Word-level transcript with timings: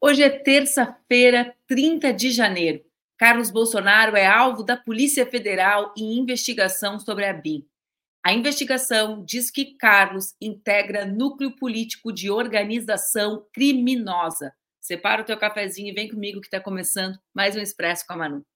Hoje 0.00 0.22
é 0.22 0.30
terça-feira, 0.30 1.52
30 1.66 2.12
de 2.12 2.30
janeiro. 2.30 2.84
Carlos 3.18 3.50
Bolsonaro 3.50 4.16
é 4.16 4.24
alvo 4.24 4.62
da 4.62 4.76
Polícia 4.76 5.26
Federal 5.26 5.92
em 5.96 6.16
investigação 6.16 7.00
sobre 7.00 7.24
a 7.24 7.32
BIM. 7.32 7.66
A 8.24 8.32
investigação 8.32 9.24
diz 9.24 9.50
que 9.50 9.76
Carlos 9.76 10.36
integra 10.40 11.04
núcleo 11.04 11.50
político 11.56 12.12
de 12.12 12.30
organização 12.30 13.44
criminosa. 13.52 14.54
Separa 14.80 15.22
o 15.22 15.24
teu 15.24 15.36
cafezinho 15.36 15.88
e 15.88 15.94
vem 15.94 16.08
comigo 16.08 16.40
que 16.40 16.46
está 16.46 16.60
começando 16.60 17.18
mais 17.34 17.56
um 17.56 17.60
Expresso 17.60 18.06
com 18.06 18.12
a 18.12 18.16
Manu. 18.16 18.46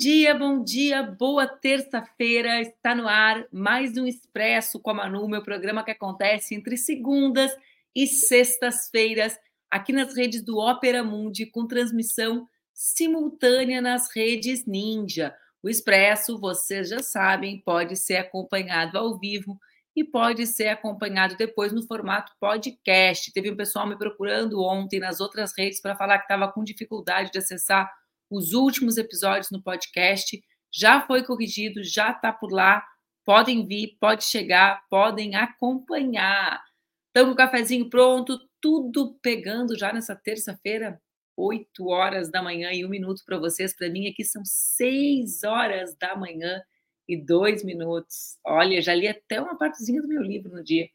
Dia, 0.00 0.34
bom 0.34 0.64
dia, 0.64 1.02
boa 1.02 1.46
terça-feira. 1.46 2.58
Está 2.62 2.94
no 2.94 3.06
ar 3.06 3.46
mais 3.52 3.98
um 3.98 4.06
Expresso 4.06 4.80
com 4.80 4.88
a 4.88 4.94
Manu, 4.94 5.28
meu 5.28 5.42
programa 5.42 5.84
que 5.84 5.90
acontece 5.90 6.54
entre 6.54 6.78
segundas 6.78 7.54
e 7.94 8.06
sextas-feiras 8.06 9.38
aqui 9.70 9.92
nas 9.92 10.16
redes 10.16 10.42
do 10.42 10.56
Opera 10.56 11.04
Mundi, 11.04 11.44
com 11.44 11.66
transmissão 11.66 12.48
simultânea 12.72 13.82
nas 13.82 14.08
redes 14.10 14.64
Ninja. 14.64 15.34
O 15.62 15.68
Expresso, 15.68 16.40
vocês 16.40 16.88
já 16.88 17.02
sabem, 17.02 17.60
pode 17.60 17.94
ser 17.94 18.16
acompanhado 18.16 18.96
ao 18.96 19.18
vivo 19.18 19.60
e 19.94 20.02
pode 20.02 20.46
ser 20.46 20.68
acompanhado 20.68 21.36
depois 21.36 21.74
no 21.74 21.86
formato 21.86 22.32
podcast. 22.40 23.30
Teve 23.34 23.50
um 23.50 23.56
pessoal 23.56 23.86
me 23.86 23.98
procurando 23.98 24.62
ontem 24.62 24.98
nas 24.98 25.20
outras 25.20 25.52
redes 25.54 25.78
para 25.78 25.94
falar 25.94 26.16
que 26.16 26.24
estava 26.24 26.50
com 26.50 26.64
dificuldade 26.64 27.30
de 27.30 27.38
acessar 27.38 27.99
os 28.30 28.52
últimos 28.52 28.96
episódios 28.96 29.50
no 29.50 29.62
podcast. 29.62 30.40
Já 30.72 31.00
foi 31.06 31.24
corrigido, 31.24 31.82
já 31.82 32.12
está 32.12 32.32
por 32.32 32.52
lá. 32.52 32.84
Podem 33.24 33.66
vir, 33.66 33.96
pode 34.00 34.24
chegar, 34.24 34.82
podem 34.88 35.34
acompanhar. 35.34 36.62
Estamos 37.08 37.30
com 37.30 37.34
o 37.34 37.36
cafezinho 37.36 37.90
pronto, 37.90 38.38
tudo 38.60 39.18
pegando 39.20 39.76
já 39.76 39.92
nessa 39.92 40.14
terça-feira, 40.14 41.00
8 41.36 41.88
horas 41.88 42.30
da 42.30 42.42
manhã 42.42 42.70
e 42.72 42.84
um 42.84 42.88
minuto 42.88 43.22
para 43.26 43.38
vocês. 43.38 43.74
Para 43.74 43.90
mim 43.90 44.06
aqui 44.08 44.24
são 44.24 44.42
6 44.44 45.42
horas 45.42 45.96
da 45.98 46.14
manhã 46.14 46.62
e 47.08 47.16
dois 47.16 47.64
minutos. 47.64 48.38
Olha, 48.46 48.80
já 48.80 48.94
li 48.94 49.08
até 49.08 49.40
uma 49.40 49.58
partezinha 49.58 50.00
do 50.00 50.06
meu 50.06 50.22
livro 50.22 50.52
no 50.52 50.62
dia. 50.62 50.88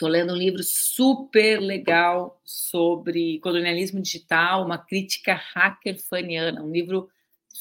Estou 0.00 0.08
lendo 0.08 0.32
um 0.32 0.36
livro 0.36 0.62
super 0.62 1.60
legal 1.60 2.40
sobre 2.42 3.38
colonialismo 3.40 4.00
digital, 4.00 4.64
uma 4.64 4.78
crítica 4.78 5.34
hackerfaniana, 5.34 6.62
um 6.62 6.72
livro. 6.72 7.10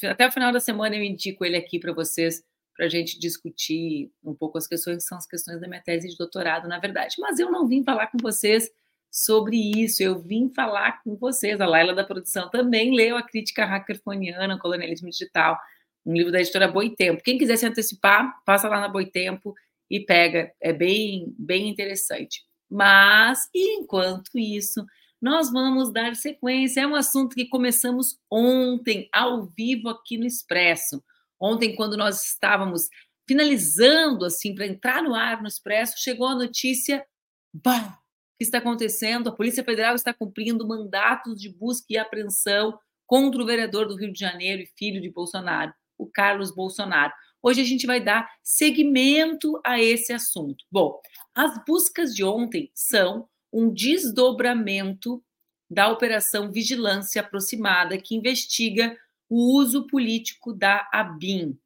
Até 0.06 0.26
o 0.26 0.32
final 0.32 0.50
da 0.50 0.62
semana 0.62 0.96
eu 0.96 1.04
indico 1.04 1.44
ele 1.44 1.58
aqui 1.58 1.78
para 1.78 1.92
vocês, 1.92 2.42
para 2.74 2.86
a 2.86 2.88
gente 2.88 3.20
discutir 3.20 4.10
um 4.24 4.34
pouco 4.34 4.58
as 4.58 4.68
questões 4.68 5.00
que 5.00 5.04
são 5.04 5.18
as 5.18 5.28
questões 5.28 5.60
da 5.60 5.68
minha 5.68 5.82
tese 5.82 6.08
de 6.08 6.16
doutorado, 6.16 6.66
na 6.70 6.80
verdade. 6.80 7.18
Mas 7.20 7.40
eu 7.40 7.52
não 7.52 7.68
vim 7.68 7.84
falar 7.84 8.08
com 8.08 8.18
vocês 8.20 8.72
sobre 9.12 9.58
isso, 9.58 10.02
eu 10.02 10.18
vim 10.18 10.48
falar 10.48 11.04
com 11.04 11.18
vocês. 11.18 11.60
A 11.60 11.68
Laila 11.68 11.94
da 11.94 12.06
produção 12.06 12.50
também 12.50 12.96
leu 12.96 13.18
a 13.18 13.22
crítica 13.22 13.66
hackerfaniana, 13.66 14.58
colonialismo 14.58 15.10
digital, 15.10 15.60
um 16.06 16.14
livro 16.14 16.32
da 16.32 16.40
editora 16.40 16.70
Boitempo. 16.70 17.22
Quem 17.22 17.38
quiser 17.38 17.58
se 17.58 17.66
antecipar, 17.66 18.42
passa 18.46 18.70
lá 18.70 18.80
na 18.80 18.88
Boitempo 18.88 19.54
e 19.90 20.00
pega. 20.00 20.52
É 20.62 20.72
bem, 20.72 21.34
bem 21.38 21.70
interessante. 21.70 22.44
Mas, 22.70 23.50
enquanto 23.54 24.38
isso, 24.38 24.86
nós 25.22 25.52
vamos 25.52 25.92
dar 25.92 26.16
sequência. 26.16 26.82
É 26.82 26.88
um 26.88 26.96
assunto 26.96 27.36
que 27.36 27.48
começamos 27.48 28.18
ontem, 28.32 29.10
ao 29.12 29.46
vivo, 29.46 29.90
aqui 29.90 30.18
no 30.18 30.26
Expresso. 30.26 31.04
Ontem, 31.42 31.76
quando 31.76 31.98
nós 31.98 32.24
estávamos 32.24 32.88
finalizando, 33.28 34.26
assim, 34.26 34.56
para 34.56 34.68
entrar 34.68 35.02
no 35.02 35.16
ar 35.16 35.42
no 35.42 35.48
Expresso, 35.48 35.96
chegou 35.98 36.28
a 36.28 36.36
notícia: 36.36 37.06
bah, 37.54 37.98
o 38.34 38.38
que 38.38 38.44
está 38.44 38.60
acontecendo? 38.60 39.30
A 39.30 39.36
Polícia 39.36 39.64
Federal 39.64 39.96
está 39.96 40.14
cumprindo 40.14 40.68
mandatos 40.68 41.40
de 41.40 41.50
busca 41.50 41.88
e 41.90 41.98
apreensão 41.98 42.80
contra 43.06 43.42
o 43.42 43.46
vereador 43.46 43.88
do 43.88 43.96
Rio 43.96 44.14
de 44.14 44.20
Janeiro 44.20 44.62
e 44.62 44.72
filho 44.78 45.02
de 45.02 45.10
Bolsonaro, 45.10 45.74
o 45.98 46.08
Carlos 46.08 46.54
Bolsonaro. 46.54 47.12
Hoje 47.42 47.62
a 47.62 47.66
gente 47.66 47.88
vai 47.88 48.02
dar 48.02 48.30
seguimento 48.44 49.60
a 49.66 49.82
esse 49.82 50.12
assunto. 50.12 50.66
Bom, 50.70 51.00
as 51.34 51.64
buscas 51.66 52.14
de 52.14 52.24
ontem 52.24 52.70
são 52.74 53.30
um 53.52 53.74
desdobramento 53.74 55.24
da 55.70 55.90
Operação 55.90 56.52
Vigilância 56.52 57.22
Aproximada, 57.22 57.98
que 57.98 58.16
investiga 58.16 58.98
o 59.30 59.56
uso 59.58 59.88
político 59.88 60.52
da 60.52 60.90
ABIN. 60.92 61.58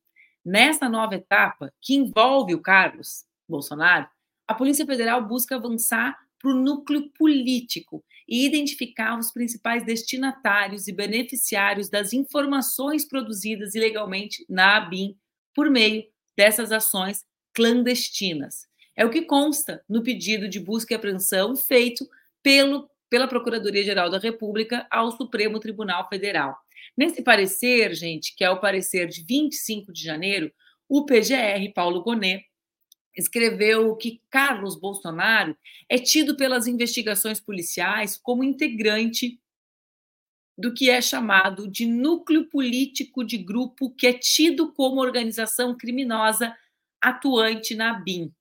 Nessa 0.45 0.87
nova 0.87 1.15
etapa, 1.15 1.73
que 1.81 1.95
envolve 1.95 2.53
o 2.53 2.61
Carlos 2.61 3.25
Bolsonaro, 3.47 4.07
a 4.47 4.53
Polícia 4.53 4.85
Federal 4.85 5.25
busca 5.25 5.55
avançar 5.55 6.17
para 6.37 6.51
o 6.51 6.55
núcleo 6.55 7.09
político 7.17 8.03
e 8.27 8.45
identificar 8.45 9.17
os 9.17 9.31
principais 9.31 9.85
destinatários 9.85 10.87
e 10.87 10.91
beneficiários 10.91 11.89
das 11.89 12.11
informações 12.11 13.07
produzidas 13.07 13.73
ilegalmente 13.73 14.45
na 14.49 14.77
ABIN 14.77 15.17
por 15.53 15.69
meio 15.69 16.05
dessas 16.35 16.71
ações 16.71 17.25
clandestinas. 17.53 18.67
É 18.95 19.05
o 19.05 19.09
que 19.09 19.23
consta 19.23 19.83
no 19.87 20.03
pedido 20.03 20.47
de 20.47 20.59
busca 20.59 20.93
e 20.93 20.95
apreensão 20.95 21.55
feito 21.55 22.07
pelo, 22.41 22.89
pela 23.09 23.27
Procuradoria-Geral 23.27 24.09
da 24.09 24.19
República 24.19 24.85
ao 24.89 25.11
Supremo 25.11 25.59
Tribunal 25.59 26.07
Federal. 26.09 26.55
Nesse 26.95 27.23
parecer, 27.23 27.95
gente, 27.95 28.35
que 28.35 28.43
é 28.43 28.49
o 28.49 28.59
parecer 28.59 29.07
de 29.07 29.23
25 29.23 29.91
de 29.91 30.03
janeiro, 30.03 30.51
o 30.87 31.05
PGR, 31.05 31.71
Paulo 31.73 32.03
Gonet, 32.03 32.45
escreveu 33.15 33.95
que 33.95 34.21
Carlos 34.29 34.79
Bolsonaro 34.79 35.55
é 35.87 35.97
tido 35.97 36.35
pelas 36.35 36.67
investigações 36.67 37.39
policiais 37.39 38.17
como 38.17 38.43
integrante 38.43 39.39
do 40.57 40.73
que 40.73 40.89
é 40.89 41.01
chamado 41.01 41.67
de 41.67 41.85
núcleo 41.85 42.47
político 42.49 43.23
de 43.23 43.37
grupo 43.37 43.89
que 43.89 44.07
é 44.07 44.13
tido 44.13 44.71
como 44.71 45.01
organização 45.01 45.75
criminosa 45.75 46.55
atuante 47.01 47.75
na 47.75 47.93
BIM, 47.93 48.31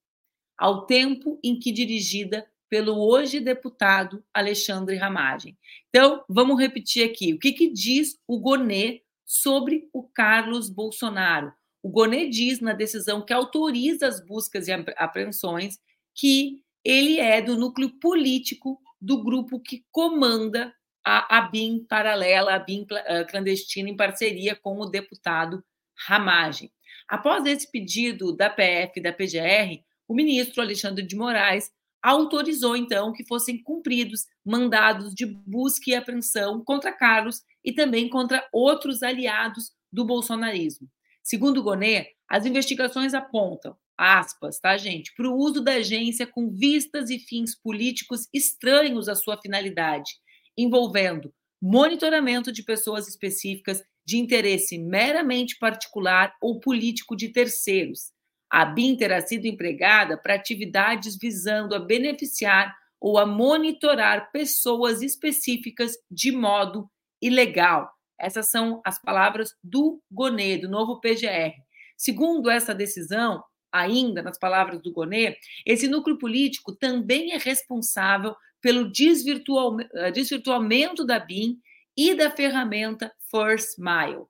ao 0.56 0.86
tempo 0.86 1.38
em 1.42 1.58
que 1.58 1.72
dirigida 1.72 2.46
pelo 2.68 2.98
hoje 2.98 3.40
deputado 3.40 4.24
Alexandre 4.32 4.96
Ramagem. 4.96 5.58
Então, 5.88 6.24
vamos 6.28 6.58
repetir 6.58 7.04
aqui. 7.04 7.34
O 7.34 7.38
que, 7.38 7.52
que 7.52 7.70
diz 7.70 8.18
o 8.26 8.38
Gonê 8.38 9.02
sobre 9.26 9.88
o 9.92 10.02
Carlos 10.02 10.70
Bolsonaro? 10.70 11.52
O 11.82 11.90
Gonê 11.90 12.28
diz 12.28 12.60
na 12.60 12.72
decisão 12.72 13.20
que 13.24 13.32
autoriza 13.32 14.06
as 14.06 14.24
buscas 14.24 14.68
e 14.68 14.72
apreensões 14.96 15.78
que 16.14 16.62
ele 16.84 17.18
é 17.18 17.42
do 17.42 17.56
núcleo 17.56 17.90
político 17.98 18.80
do 19.00 19.22
grupo 19.22 19.60
que 19.60 19.84
comanda 19.90 20.72
a, 21.04 21.40
BIM 21.42 21.84
paralela, 21.88 22.54
a 22.54 22.58
BIM 22.58 22.86
clandestina, 23.28 23.90
em 23.90 23.96
parceria 23.96 24.54
com 24.54 24.78
o 24.78 24.86
deputado 24.86 25.62
Ramagem. 26.06 26.70
Após 27.08 27.44
esse 27.46 27.70
pedido 27.70 28.34
da 28.34 28.48
PF 28.48 28.92
e 28.96 29.02
da 29.02 29.12
PGR, 29.12 29.82
o 30.08 30.14
ministro 30.14 30.62
Alexandre 30.62 31.04
de 31.04 31.16
Moraes 31.16 31.70
autorizou, 32.02 32.76
então, 32.76 33.12
que 33.12 33.26
fossem 33.26 33.62
cumpridos 33.62 34.26
mandados 34.44 35.14
de 35.14 35.26
busca 35.26 35.90
e 35.90 35.94
apreensão 35.94 36.62
contra 36.64 36.92
Carlos 36.92 37.42
e 37.64 37.72
também 37.72 38.08
contra 38.08 38.46
outros 38.52 39.02
aliados 39.02 39.72
do 39.92 40.04
bolsonarismo. 40.04 40.88
Segundo 41.22 41.62
Gonê, 41.62 42.08
as 42.28 42.44
investigações 42.44 43.14
apontam, 43.14 43.76
aspas, 43.96 44.58
tá, 44.58 44.76
gente, 44.76 45.14
para 45.14 45.28
o 45.28 45.36
uso 45.36 45.62
da 45.62 45.74
agência 45.74 46.26
com 46.26 46.50
vistas 46.50 47.10
e 47.10 47.18
fins 47.18 47.54
políticos 47.54 48.28
estranhos 48.32 49.08
à 49.08 49.14
sua 49.14 49.40
finalidade 49.40 50.21
envolvendo 50.56 51.32
monitoramento 51.60 52.50
de 52.50 52.62
pessoas 52.62 53.06
específicas 53.06 53.82
de 54.04 54.18
interesse 54.18 54.78
meramente 54.78 55.56
particular 55.58 56.34
ou 56.40 56.58
político 56.58 57.14
de 57.14 57.28
terceiros. 57.28 58.10
A 58.50 58.64
BIM 58.64 58.96
terá 58.96 59.20
sido 59.24 59.46
empregada 59.46 60.18
para 60.18 60.34
atividades 60.34 61.16
visando 61.16 61.74
a 61.74 61.78
beneficiar 61.78 62.76
ou 63.00 63.18
a 63.18 63.24
monitorar 63.24 64.30
pessoas 64.32 65.02
específicas 65.02 65.96
de 66.10 66.32
modo 66.32 66.90
ilegal. 67.20 67.90
Essas 68.18 68.50
são 68.50 68.80
as 68.84 69.00
palavras 69.00 69.54
do 69.62 70.02
Gonê, 70.10 70.58
do 70.58 70.68
novo 70.68 71.00
PGR. 71.00 71.54
Segundo 71.96 72.50
essa 72.50 72.74
decisão, 72.74 73.42
ainda 73.72 74.22
nas 74.22 74.38
palavras 74.38 74.82
do 74.82 74.92
Gonê, 74.92 75.36
esse 75.64 75.88
núcleo 75.88 76.18
político 76.18 76.74
também 76.74 77.32
é 77.32 77.38
responsável 77.38 78.36
pelo 78.62 78.90
eh, 78.90 80.10
desvirtuamento 80.12 81.04
da 81.04 81.18
BIM 81.18 81.58
e 81.96 82.14
da 82.14 82.30
ferramenta 82.30 83.12
First 83.30 83.78
Mile. 83.78 84.24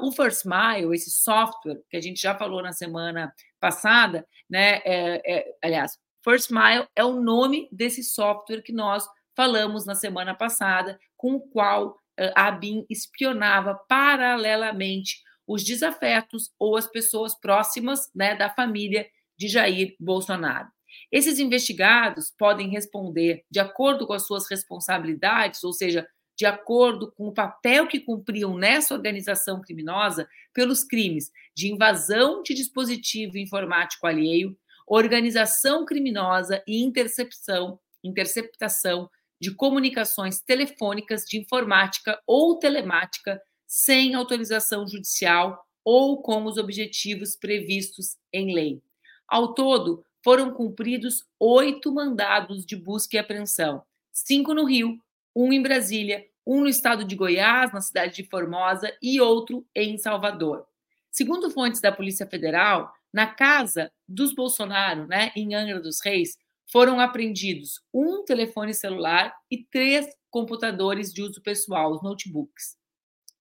o 0.00 0.12
First 0.12 0.44
Mile, 0.44 0.94
esse 0.94 1.10
software 1.10 1.80
que 1.90 1.96
a 1.96 2.00
gente 2.00 2.20
já 2.20 2.36
falou 2.36 2.62
na 2.62 2.72
semana 2.72 3.32
passada, 3.58 4.26
né? 4.48 4.80
É, 4.84 5.38
é, 5.38 5.44
aliás, 5.62 5.98
First 6.22 6.50
Mile 6.50 6.86
é 6.94 7.02
o 7.02 7.20
nome 7.20 7.68
desse 7.72 8.04
software 8.04 8.62
que 8.62 8.72
nós 8.72 9.04
falamos 9.34 9.86
na 9.86 9.94
semana 9.94 10.34
passada, 10.34 11.00
com 11.16 11.34
o 11.34 11.40
qual 11.40 11.96
a 12.36 12.48
ABIN 12.48 12.84
espionava 12.90 13.74
paralelamente 13.88 15.22
os 15.46 15.64
desafetos 15.64 16.50
ou 16.58 16.76
as 16.76 16.86
pessoas 16.86 17.34
próximas 17.34 18.10
né, 18.14 18.36
da 18.36 18.50
família 18.50 19.08
de 19.36 19.48
Jair 19.48 19.96
Bolsonaro. 19.98 20.68
Esses 21.10 21.38
investigados 21.38 22.32
podem 22.38 22.68
responder 22.68 23.44
de 23.50 23.60
acordo 23.60 24.06
com 24.06 24.12
as 24.12 24.26
suas 24.26 24.48
responsabilidades, 24.48 25.62
ou 25.64 25.72
seja, 25.72 26.06
de 26.36 26.46
acordo 26.46 27.12
com 27.12 27.28
o 27.28 27.34
papel 27.34 27.86
que 27.86 28.00
cumpriam 28.00 28.56
nessa 28.56 28.94
organização 28.94 29.60
criminosa, 29.60 30.28
pelos 30.52 30.82
crimes 30.82 31.30
de 31.54 31.72
invasão 31.72 32.42
de 32.42 32.54
dispositivo 32.54 33.38
informático 33.38 34.06
alheio, 34.06 34.56
organização 34.86 35.84
criminosa 35.84 36.62
e 36.66 36.82
intercepção, 36.82 37.78
interceptação 38.02 39.08
de 39.40 39.54
comunicações 39.54 40.40
telefônicas 40.40 41.24
de 41.24 41.38
informática 41.38 42.20
ou 42.26 42.58
telemática 42.58 43.40
sem 43.66 44.14
autorização 44.14 44.86
judicial 44.86 45.64
ou 45.84 46.22
com 46.22 46.44
os 46.44 46.58
objetivos 46.58 47.36
previstos 47.36 48.16
em 48.32 48.54
lei. 48.54 48.82
Ao 49.26 49.54
todo, 49.54 50.04
foram 50.22 50.52
cumpridos 50.52 51.24
oito 51.38 51.92
mandados 51.92 52.64
de 52.64 52.76
busca 52.76 53.16
e 53.16 53.18
apreensão: 53.18 53.82
cinco 54.12 54.54
no 54.54 54.64
Rio, 54.64 54.98
um 55.34 55.52
em 55.52 55.62
Brasília, 55.62 56.24
um 56.46 56.60
no 56.60 56.68
estado 56.68 57.04
de 57.04 57.14
Goiás, 57.14 57.72
na 57.72 57.80
cidade 57.80 58.16
de 58.16 58.28
Formosa, 58.28 58.92
e 59.00 59.20
outro 59.20 59.66
em 59.74 59.96
Salvador. 59.96 60.66
Segundo 61.10 61.50
fontes 61.50 61.80
da 61.80 61.92
Polícia 61.92 62.26
Federal, 62.26 62.92
na 63.12 63.26
casa 63.26 63.92
dos 64.08 64.34
Bolsonaro, 64.34 65.06
né, 65.06 65.30
em 65.36 65.54
Angra 65.54 65.78
dos 65.80 66.00
Reis, 66.02 66.38
foram 66.70 66.98
apreendidos 66.98 67.82
um 67.92 68.24
telefone 68.24 68.72
celular 68.72 69.34
e 69.50 69.62
três 69.62 70.06
computadores 70.30 71.12
de 71.12 71.22
uso 71.22 71.42
pessoal, 71.42 71.92
os 71.92 72.02
notebooks. 72.02 72.78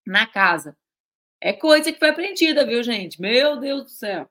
Na 0.06 0.28
casa. 0.28 0.78
É 1.40 1.54
coisa 1.54 1.92
que 1.92 1.98
foi 1.98 2.10
apreendida, 2.10 2.66
viu, 2.68 2.84
gente? 2.84 3.20
Meu 3.22 3.58
Deus 3.58 3.84
do 3.84 3.90
céu. 3.90 4.30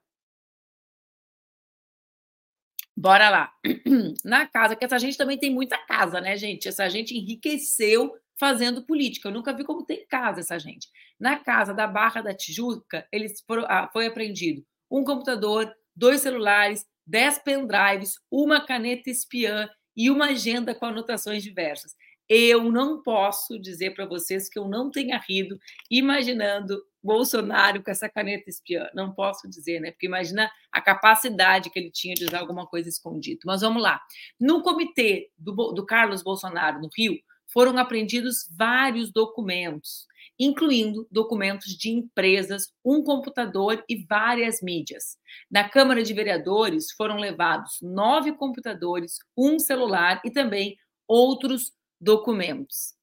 Bora 3.00 3.30
lá. 3.30 3.50
Na 4.22 4.46
casa, 4.46 4.76
que 4.76 4.84
essa 4.84 4.98
gente 4.98 5.16
também 5.16 5.38
tem 5.38 5.50
muita 5.50 5.78
casa, 5.78 6.20
né, 6.20 6.36
gente? 6.36 6.68
Essa 6.68 6.86
gente 6.90 7.16
enriqueceu 7.16 8.12
fazendo 8.38 8.82
política. 8.82 9.28
Eu 9.28 9.32
nunca 9.32 9.54
vi 9.54 9.64
como 9.64 9.86
tem 9.86 10.06
casa 10.06 10.40
essa 10.40 10.58
gente. 10.58 10.86
Na 11.18 11.38
casa 11.38 11.72
da 11.72 11.86
Barra 11.86 12.20
da 12.20 12.34
Tijuca, 12.34 13.08
eles 13.10 13.40
foram, 13.46 13.64
ah, 13.68 13.88
foi 13.90 14.06
apreendido 14.06 14.62
um 14.90 15.02
computador, 15.02 15.72
dois 15.96 16.20
celulares, 16.20 16.84
dez 17.06 17.38
pendrives, 17.38 18.16
uma 18.30 18.60
caneta 18.60 19.08
espiã 19.08 19.66
e 19.96 20.10
uma 20.10 20.26
agenda 20.26 20.74
com 20.74 20.84
anotações 20.84 21.42
diversas. 21.42 21.94
Eu 22.32 22.70
não 22.70 23.02
posso 23.02 23.58
dizer 23.58 23.92
para 23.92 24.06
vocês 24.06 24.48
que 24.48 24.56
eu 24.56 24.68
não 24.68 24.88
tenha 24.88 25.18
rido 25.18 25.58
imaginando 25.90 26.80
Bolsonaro 27.02 27.82
com 27.82 27.90
essa 27.90 28.08
caneta 28.08 28.48
espiã. 28.48 28.88
Não 28.94 29.12
posso 29.12 29.50
dizer, 29.50 29.80
né? 29.80 29.90
Porque 29.90 30.06
imagina 30.06 30.48
a 30.70 30.80
capacidade 30.80 31.70
que 31.70 31.76
ele 31.76 31.90
tinha 31.90 32.14
de 32.14 32.26
usar 32.26 32.38
alguma 32.38 32.68
coisa 32.68 32.88
escondida. 32.88 33.40
Mas 33.44 33.62
vamos 33.62 33.82
lá. 33.82 34.00
No 34.38 34.62
comitê 34.62 35.28
do, 35.36 35.72
do 35.72 35.84
Carlos 35.84 36.22
Bolsonaro, 36.22 36.80
no 36.80 36.88
Rio, 36.96 37.18
foram 37.52 37.76
apreendidos 37.78 38.48
vários 38.56 39.10
documentos, 39.10 40.06
incluindo 40.38 41.08
documentos 41.10 41.76
de 41.76 41.90
empresas, 41.90 42.72
um 42.84 43.02
computador 43.02 43.82
e 43.88 44.04
várias 44.04 44.62
mídias. 44.62 45.18
Na 45.50 45.68
Câmara 45.68 46.00
de 46.04 46.14
Vereadores 46.14 46.92
foram 46.92 47.16
levados 47.16 47.78
nove 47.82 48.30
computadores, 48.30 49.18
um 49.36 49.58
celular 49.58 50.22
e 50.24 50.30
também 50.30 50.76
outros 51.08 51.72
documentos. 52.00 52.94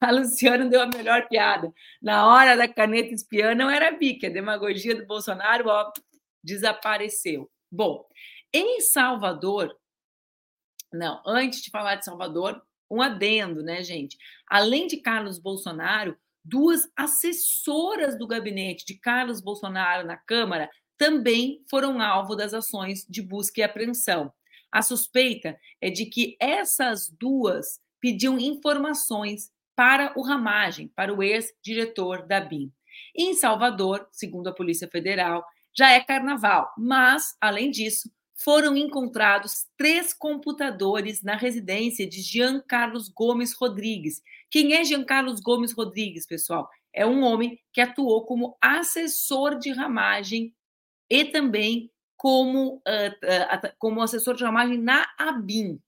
A 0.00 0.10
Luciana 0.10 0.66
deu 0.66 0.82
a 0.82 0.86
melhor 0.86 1.28
piada. 1.28 1.72
Na 2.02 2.26
hora 2.26 2.56
da 2.56 2.68
caneta 2.68 3.14
espiã 3.14 3.54
não 3.54 3.70
era 3.70 3.90
bica, 3.90 4.26
a 4.26 4.30
demagogia 4.30 4.94
do 4.94 5.06
Bolsonaro 5.06 5.68
ó, 5.68 5.92
desapareceu. 6.42 7.50
Bom, 7.70 8.06
em 8.52 8.80
Salvador, 8.80 9.74
não, 10.92 11.22
antes 11.26 11.62
de 11.62 11.70
falar 11.70 11.96
de 11.96 12.04
Salvador, 12.04 12.62
um 12.90 13.02
adendo, 13.02 13.62
né, 13.62 13.82
gente? 13.82 14.16
Além 14.46 14.86
de 14.86 14.98
Carlos 14.98 15.38
Bolsonaro, 15.38 16.16
duas 16.44 16.88
assessoras 16.94 18.16
do 18.18 18.26
gabinete 18.26 18.84
de 18.84 18.94
Carlos 18.94 19.40
Bolsonaro 19.40 20.06
na 20.06 20.16
Câmara 20.16 20.70
também 20.96 21.64
foram 21.68 22.00
alvo 22.00 22.36
das 22.36 22.54
ações 22.54 23.04
de 23.08 23.22
busca 23.22 23.60
e 23.60 23.64
apreensão. 23.64 24.32
A 24.70 24.82
suspeita 24.82 25.58
é 25.80 25.90
de 25.90 26.06
que 26.06 26.36
essas 26.38 27.08
duas 27.08 27.80
pediam 28.04 28.38
informações 28.38 29.50
para 29.74 30.12
o 30.14 30.20
Ramagem, 30.20 30.88
para 30.88 31.10
o 31.10 31.22
ex-diretor 31.22 32.26
da 32.26 32.38
BIM. 32.38 32.70
Em 33.16 33.32
Salvador, 33.32 34.06
segundo 34.12 34.46
a 34.46 34.52
Polícia 34.52 34.86
Federal, 34.86 35.42
já 35.74 35.90
é 35.90 36.00
carnaval, 36.00 36.70
mas, 36.76 37.34
além 37.40 37.70
disso, 37.70 38.10
foram 38.34 38.76
encontrados 38.76 39.64
três 39.78 40.12
computadores 40.12 41.22
na 41.22 41.34
residência 41.34 42.06
de 42.06 42.20
Jean 42.20 42.60
Carlos 42.68 43.08
Gomes 43.08 43.54
Rodrigues. 43.54 44.20
Quem 44.50 44.74
é 44.74 44.84
Jean 44.84 45.02
Carlos 45.02 45.40
Gomes 45.40 45.72
Rodrigues, 45.72 46.26
pessoal? 46.26 46.68
É 46.92 47.06
um 47.06 47.22
homem 47.22 47.58
que 47.72 47.80
atuou 47.80 48.26
como 48.26 48.54
assessor 48.60 49.58
de 49.58 49.70
ramagem 49.72 50.54
e 51.08 51.24
também 51.24 51.90
como, 52.18 52.82
uh, 52.86 53.66
uh, 53.66 53.72
como 53.78 54.02
assessor 54.02 54.34
de 54.34 54.44
ramagem 54.44 54.76
na 54.76 55.06
ABIN. 55.18 55.80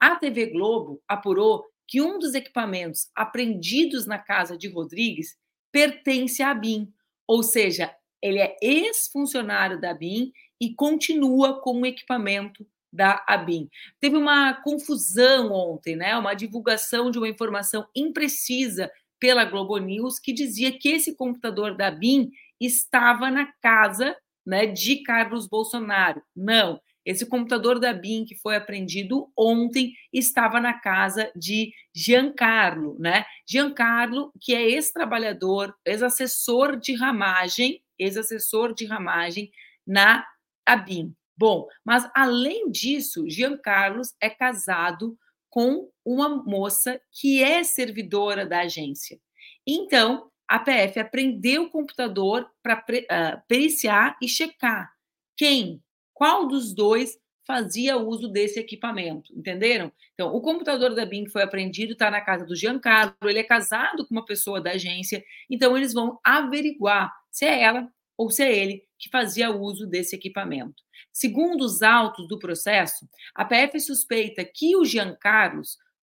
A 0.00 0.16
TV 0.16 0.46
Globo 0.46 1.02
apurou 1.08 1.64
que 1.86 2.02
um 2.02 2.18
dos 2.18 2.34
equipamentos 2.34 3.08
apreendidos 3.14 4.06
na 4.06 4.18
casa 4.18 4.56
de 4.56 4.68
Rodrigues 4.68 5.36
pertence 5.72 6.42
à 6.42 6.52
BIM, 6.52 6.92
ou 7.26 7.42
seja, 7.42 7.94
ele 8.22 8.38
é 8.38 8.56
ex-funcionário 8.60 9.80
da 9.80 9.94
BIM 9.94 10.32
e 10.60 10.74
continua 10.74 11.60
com 11.60 11.80
o 11.80 11.86
equipamento 11.86 12.66
da 12.92 13.22
ABIN. 13.28 13.68
Teve 14.00 14.16
uma 14.16 14.54
confusão 14.62 15.52
ontem, 15.52 15.94
né? 15.96 16.16
Uma 16.16 16.34
divulgação 16.34 17.10
de 17.10 17.18
uma 17.18 17.28
informação 17.28 17.86
imprecisa 17.94 18.90
pela 19.20 19.44
Globo 19.44 19.76
News 19.78 20.18
que 20.18 20.32
dizia 20.32 20.76
que 20.76 20.88
esse 20.88 21.14
computador 21.14 21.76
da 21.76 21.90
BIM 21.90 22.30
estava 22.60 23.30
na 23.30 23.52
casa, 23.60 24.16
né, 24.46 24.66
de 24.66 25.02
Carlos 25.02 25.46
Bolsonaro. 25.46 26.22
Não, 26.34 26.80
esse 27.06 27.24
computador 27.24 27.78
da 27.78 27.92
BIM 27.92 28.24
que 28.24 28.34
foi 28.34 28.56
apreendido 28.56 29.30
ontem 29.38 29.92
estava 30.12 30.60
na 30.60 30.74
casa 30.74 31.30
de 31.36 31.72
Giancarlo, 31.94 32.98
né? 32.98 33.24
Giancarlo, 33.48 34.32
que 34.40 34.52
é 34.52 34.62
ex-trabalhador, 34.70 35.72
ex-assessor 35.84 36.76
de 36.76 36.94
ramagem, 36.96 37.80
ex-assessor 37.96 38.74
de 38.74 38.84
ramagem 38.84 39.52
na 39.86 40.26
ABIN. 40.66 41.14
Bom, 41.38 41.68
mas 41.84 42.10
além 42.12 42.72
disso, 42.72 43.30
Giancarlo 43.30 44.02
é 44.20 44.28
casado 44.28 45.16
com 45.48 45.88
uma 46.04 46.28
moça 46.28 47.00
que 47.12 47.40
é 47.42 47.62
servidora 47.62 48.44
da 48.44 48.62
agência. 48.62 49.20
Então, 49.64 50.28
a 50.48 50.58
PF 50.58 50.98
apreendeu 50.98 51.64
o 51.64 51.70
computador 51.70 52.50
para 52.62 52.80
uh, 52.80 53.42
periciar 53.46 54.16
e 54.20 54.28
checar 54.28 54.90
quem 55.36 55.82
qual 56.16 56.48
dos 56.48 56.72
dois 56.72 57.18
fazia 57.46 57.98
uso 57.98 58.26
desse 58.26 58.58
equipamento, 58.58 59.30
entenderam? 59.36 59.92
Então, 60.14 60.34
o 60.34 60.40
computador 60.40 60.94
da 60.94 61.04
BIM 61.04 61.28
foi 61.28 61.42
apreendido, 61.42 61.92
está 61.92 62.10
na 62.10 62.22
casa 62.22 62.46
do 62.46 62.56
Giancarlo, 62.56 63.14
ele 63.24 63.40
é 63.40 63.44
casado 63.44 64.06
com 64.06 64.14
uma 64.14 64.24
pessoa 64.24 64.58
da 64.58 64.70
agência, 64.70 65.22
então 65.48 65.76
eles 65.76 65.92
vão 65.92 66.18
averiguar 66.24 67.12
se 67.30 67.44
é 67.44 67.62
ela 67.62 67.86
ou 68.16 68.30
se 68.30 68.42
é 68.42 68.56
ele 68.56 68.82
que 68.98 69.10
fazia 69.10 69.50
uso 69.50 69.86
desse 69.86 70.16
equipamento. 70.16 70.82
Segundo 71.12 71.60
os 71.60 71.82
autos 71.82 72.26
do 72.26 72.38
processo, 72.38 73.06
a 73.34 73.44
PF 73.44 73.78
suspeita 73.78 74.42
que 74.42 74.74
o 74.74 74.86
Giancarlo, 74.86 75.60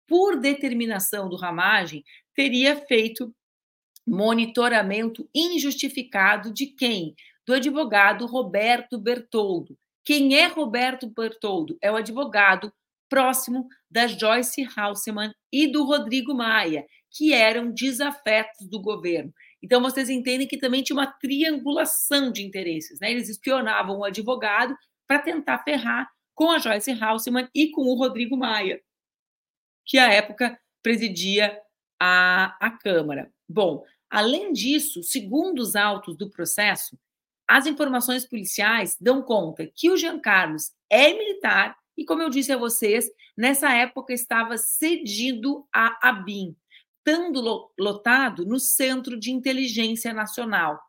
por 0.06 0.38
determinação 0.38 1.26
do 1.26 1.36
Ramagem, 1.36 2.04
teria 2.34 2.76
feito 2.76 3.34
monitoramento 4.06 5.26
injustificado 5.34 6.52
de 6.52 6.66
quem? 6.66 7.14
Do 7.46 7.54
advogado 7.54 8.26
Roberto 8.26 8.98
Bertoldo, 8.98 9.76
quem 10.04 10.36
é 10.36 10.46
Roberto 10.46 11.06
Bertoldo? 11.08 11.78
É 11.80 11.90
o 11.90 11.96
advogado 11.96 12.72
próximo 13.08 13.68
da 13.90 14.06
Joyce 14.06 14.66
Halseman 14.74 15.34
e 15.52 15.70
do 15.70 15.84
Rodrigo 15.84 16.34
Maia, 16.34 16.86
que 17.10 17.32
eram 17.32 17.70
desafetos 17.70 18.66
do 18.68 18.80
governo. 18.80 19.32
Então, 19.62 19.80
vocês 19.80 20.08
entendem 20.08 20.48
que 20.48 20.56
também 20.56 20.82
tinha 20.82 20.96
uma 20.96 21.06
triangulação 21.06 22.32
de 22.32 22.42
interesses. 22.42 22.98
Né? 22.98 23.12
Eles 23.12 23.28
espionavam 23.28 23.98
o 23.98 24.04
advogado 24.04 24.76
para 25.06 25.20
tentar 25.20 25.58
ferrar 25.58 26.10
com 26.34 26.50
a 26.50 26.58
Joyce 26.58 26.90
Halseman 26.92 27.48
e 27.54 27.70
com 27.70 27.82
o 27.82 27.94
Rodrigo 27.94 28.36
Maia, 28.36 28.80
que 29.84 29.98
à 29.98 30.10
época 30.10 30.58
presidia 30.82 31.56
a, 32.00 32.56
a 32.58 32.70
Câmara. 32.70 33.32
Bom, 33.48 33.84
além 34.10 34.52
disso, 34.52 35.02
segundo 35.02 35.60
os 35.60 35.76
autos 35.76 36.16
do 36.16 36.30
processo, 36.30 36.98
as 37.48 37.66
informações 37.66 38.26
policiais 38.26 38.96
dão 39.00 39.22
conta 39.22 39.70
que 39.74 39.90
o 39.90 39.96
Jean 39.96 40.18
Carlos 40.18 40.70
é 40.90 41.12
militar 41.12 41.76
e, 41.96 42.04
como 42.04 42.22
eu 42.22 42.30
disse 42.30 42.52
a 42.52 42.56
vocês, 42.56 43.10
nessa 43.36 43.72
época 43.72 44.12
estava 44.12 44.56
cedido 44.56 45.66
a 45.72 46.08
ABIN. 46.08 46.56
estando 47.04 47.70
lotado 47.78 48.46
no 48.46 48.58
Centro 48.60 49.18
de 49.18 49.32
Inteligência 49.32 50.12
Nacional, 50.12 50.80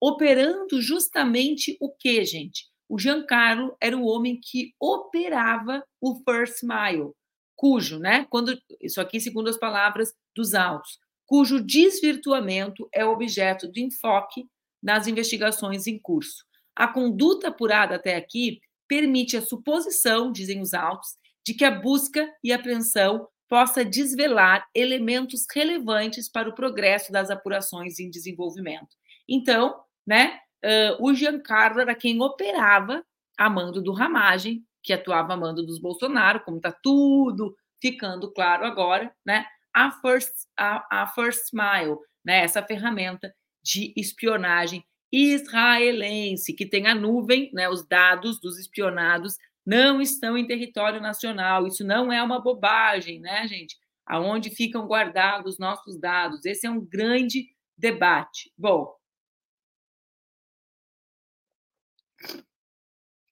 operando 0.00 0.82
justamente 0.82 1.76
o 1.80 1.90
que, 1.90 2.24
gente? 2.24 2.68
O 2.88 2.98
Giancarlo 2.98 3.76
era 3.80 3.96
o 3.96 4.04
homem 4.04 4.40
que 4.40 4.74
operava 4.80 5.84
o 6.00 6.16
First 6.24 6.64
Mile, 6.64 7.12
cujo, 7.54 7.98
né, 8.00 8.26
quando 8.28 8.58
isso 8.80 9.00
aqui 9.00 9.20
segundo 9.20 9.48
as 9.48 9.56
palavras 9.56 10.12
dos 10.34 10.54
autos, 10.54 10.98
cujo 11.24 11.62
desvirtuamento 11.62 12.88
é 12.92 13.04
objeto 13.04 13.68
do 13.68 13.78
enfoque 13.78 14.48
nas 14.82 15.06
investigações 15.06 15.86
em 15.86 15.98
curso. 15.98 16.44
A 16.74 16.88
conduta 16.88 17.48
apurada 17.48 17.96
até 17.96 18.16
aqui 18.16 18.60
permite 18.88 19.36
a 19.36 19.42
suposição, 19.42 20.32
dizem 20.32 20.60
os 20.60 20.74
autos, 20.74 21.10
de 21.44 21.54
que 21.54 21.64
a 21.64 21.70
busca 21.70 22.28
e 22.42 22.52
apreensão 22.52 23.28
possa 23.48 23.84
desvelar 23.84 24.66
elementos 24.74 25.44
relevantes 25.52 26.28
para 26.30 26.48
o 26.48 26.54
progresso 26.54 27.10
das 27.10 27.30
apurações 27.30 27.98
em 27.98 28.08
desenvolvimento. 28.08 28.96
Então, 29.28 29.80
né, 30.06 30.38
uh, 30.64 31.04
o 31.04 31.12
Giancarlo 31.12 31.80
era 31.80 31.94
quem 31.94 32.20
operava 32.22 33.04
a 33.36 33.50
mando 33.50 33.82
do 33.82 33.92
Ramagem, 33.92 34.64
que 34.82 34.92
atuava 34.92 35.34
a 35.34 35.36
mando 35.36 35.64
dos 35.64 35.80
Bolsonaro, 35.80 36.40
como 36.44 36.58
está 36.58 36.72
tudo 36.72 37.54
ficando 37.80 38.30
claro 38.32 38.64
agora, 38.64 39.12
né? 39.24 39.46
A 39.74 39.90
First, 39.90 40.32
a, 40.56 41.02
a 41.02 41.06
First 41.08 41.52
Mile, 41.52 41.96
né? 42.24 42.44
Essa 42.44 42.62
ferramenta 42.62 43.34
de 43.62 43.92
espionagem 43.96 44.84
israelense, 45.12 46.54
que 46.54 46.66
tem 46.66 46.86
a 46.86 46.94
nuvem, 46.94 47.50
né, 47.52 47.68
os 47.68 47.86
dados 47.86 48.40
dos 48.40 48.58
espionados 48.58 49.36
não 49.66 50.00
estão 50.00 50.38
em 50.38 50.46
território 50.46 51.00
nacional. 51.00 51.66
Isso 51.66 51.84
não 51.84 52.12
é 52.12 52.22
uma 52.22 52.40
bobagem, 52.40 53.20
né, 53.20 53.46
gente? 53.46 53.76
Aonde 54.06 54.50
ficam 54.50 54.86
guardados 54.86 55.58
nossos 55.58 55.98
dados? 55.98 56.44
Esse 56.44 56.66
é 56.66 56.70
um 56.70 56.84
grande 56.84 57.48
debate. 57.76 58.52
Bom, 58.56 58.94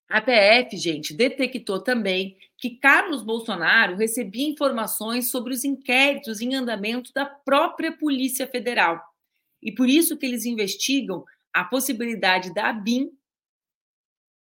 a 0.08 0.22
PF, 0.22 0.76
gente, 0.76 1.12
detectou 1.12 1.80
também 1.80 2.36
que 2.56 2.70
Carlos 2.70 3.22
Bolsonaro 3.22 3.96
recebia 3.96 4.48
informações 4.48 5.30
sobre 5.30 5.52
os 5.52 5.64
inquéritos 5.64 6.40
em 6.40 6.54
andamento 6.54 7.12
da 7.12 7.26
própria 7.26 7.92
Polícia 7.92 8.46
Federal. 8.46 9.07
E 9.62 9.72
por 9.72 9.88
isso 9.88 10.16
que 10.16 10.26
eles 10.26 10.44
investigam 10.44 11.24
a 11.52 11.64
possibilidade 11.64 12.52
da 12.54 12.68
ABIN 12.68 13.10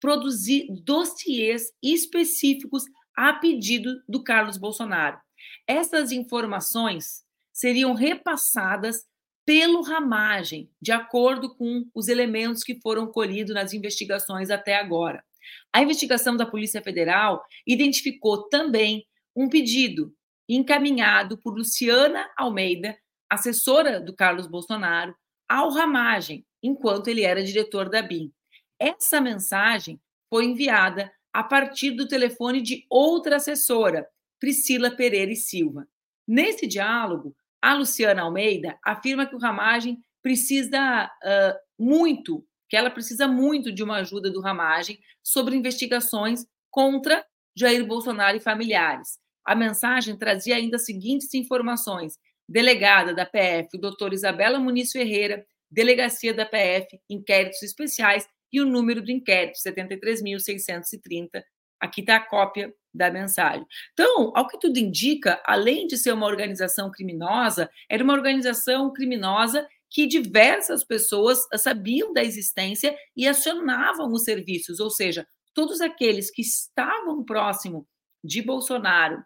produzir 0.01 0.67
dossiês 0.85 1.73
específicos 1.83 2.85
a 3.17 3.33
pedido 3.33 4.03
do 4.09 4.23
Carlos 4.23 4.59
Bolsonaro. 4.59 5.19
Essas 5.67 6.13
informações 6.13 7.25
seriam 7.53 7.95
repassadas 7.95 9.07
pelo 9.47 9.81
Ramagem, 9.81 10.71
de 10.83 10.93
acordo 10.93 11.55
com 11.55 11.89
os 11.95 12.09
elementos 12.09 12.63
que 12.63 12.81
foram 12.81 13.07
colhidos 13.07 13.55
nas 13.55 13.73
investigações 13.73 14.51
até 14.51 14.77
agora. 14.77 15.25
A 15.73 15.81
investigação 15.81 16.37
da 16.37 16.45
Polícia 16.45 16.83
Federal 16.83 17.43
identificou 17.67 18.49
também 18.49 19.07
um 19.35 19.49
pedido 19.49 20.13
encaminhado 20.49 21.39
por 21.39 21.57
Luciana 21.57 22.29
Almeida, 22.37 22.99
assessora 23.31 24.01
do 24.01 24.15
Carlos 24.15 24.47
Bolsonaro, 24.47 25.15
ao 25.49 25.71
Ramagem, 25.71 26.45
enquanto 26.63 27.09
ele 27.09 27.23
era 27.23 27.43
diretor 27.43 27.89
da 27.89 28.03
BIM. 28.03 28.33
Essa 28.79 29.21
mensagem 29.21 30.01
foi 30.29 30.45
enviada 30.45 31.13
a 31.33 31.43
partir 31.43 31.93
do 31.93 32.09
telefone 32.09 32.61
de 32.61 32.85
outra 32.91 33.37
assessora, 33.37 34.09
Priscila 34.41 34.91
Pereira 34.91 35.33
e 35.33 35.37
Silva. 35.37 35.87
Nesse 36.27 36.67
diálogo, 36.67 37.35
a 37.63 37.75
Luciana 37.75 38.23
Almeida 38.23 38.79
afirma 38.85 39.27
que 39.27 39.35
o 39.35 39.39
Ramagem 39.39 39.99
precisa 40.23 41.07
uh, 41.07 41.59
muito, 41.79 42.45
que 42.69 42.77
ela 42.77 42.91
precisa 42.91 43.29
muito 43.29 43.73
de 43.73 43.83
uma 43.83 43.97
ajuda 43.99 44.31
do 44.31 44.41
Ramagem 44.41 44.99
sobre 45.23 45.57
investigações 45.57 46.45
contra 46.71 47.25
Jair 47.57 47.87
Bolsonaro 47.87 48.37
e 48.37 48.41
familiares. 48.41 49.19
A 49.45 49.55
mensagem 49.55 50.17
trazia 50.17 50.57
ainda 50.57 50.77
as 50.77 50.85
seguintes 50.85 51.33
informações: 51.33 52.19
delegada 52.49 53.15
da 53.15 53.27
PF, 53.27 53.79
doutora 53.79 54.15
Isabela 54.15 54.59
Muniz 54.59 54.93
Ferreira, 54.93 55.45
delegacia 55.71 56.33
da 56.33 56.47
PF, 56.47 57.01
inquéritos 57.11 57.63
especiais 57.63 58.27
e 58.53 58.61
o 58.61 58.67
número 58.67 59.03
do 59.03 59.11
inquérito, 59.11 59.59
73.630. 59.59 61.43
Aqui 61.81 62.01
está 62.01 62.17
a 62.17 62.27
cópia 62.27 62.73
da 62.95 63.11
mensagem. 63.11 63.67
Então, 63.93 64.33
ao 64.35 64.47
que 64.49 64.59
tudo 64.59 64.79
indica, 64.79 65.43
além 65.45 65.87
de 65.87 65.99
ser 65.99 66.13
uma 66.13 66.27
organização 66.27 66.91
criminosa, 66.91 67.69
era 67.91 68.03
uma 68.03 68.15
organização 68.15 68.93
criminosa 68.93 69.67
que 69.91 70.07
diversas 70.07 70.83
pessoas 70.85 71.39
sabiam 71.59 72.13
da 72.13 72.25
existência 72.25 72.97
e 73.17 73.27
acionavam 73.27 74.11
os 74.13 74.25
serviços, 74.25 74.81
ou 74.81 74.91
seja, 74.91 75.27
todos 75.55 75.81
aqueles 75.81 76.31
que 76.31 76.43
estavam 76.43 77.25
próximo 77.25 77.87
de 78.23 78.43
Bolsonaro 78.43 79.23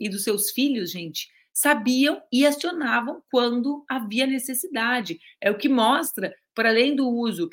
e 0.00 0.08
dos 0.08 0.24
seus 0.24 0.50
filhos, 0.50 0.90
gente, 0.90 1.28
sabiam 1.54 2.20
e 2.32 2.44
acionavam 2.44 3.22
quando 3.30 3.84
havia 3.88 4.26
necessidade. 4.26 5.20
É 5.40 5.50
o 5.50 5.56
que 5.56 5.68
mostra, 5.68 6.34
para 6.52 6.68
além 6.68 6.96
do 6.96 7.08
uso, 7.08 7.48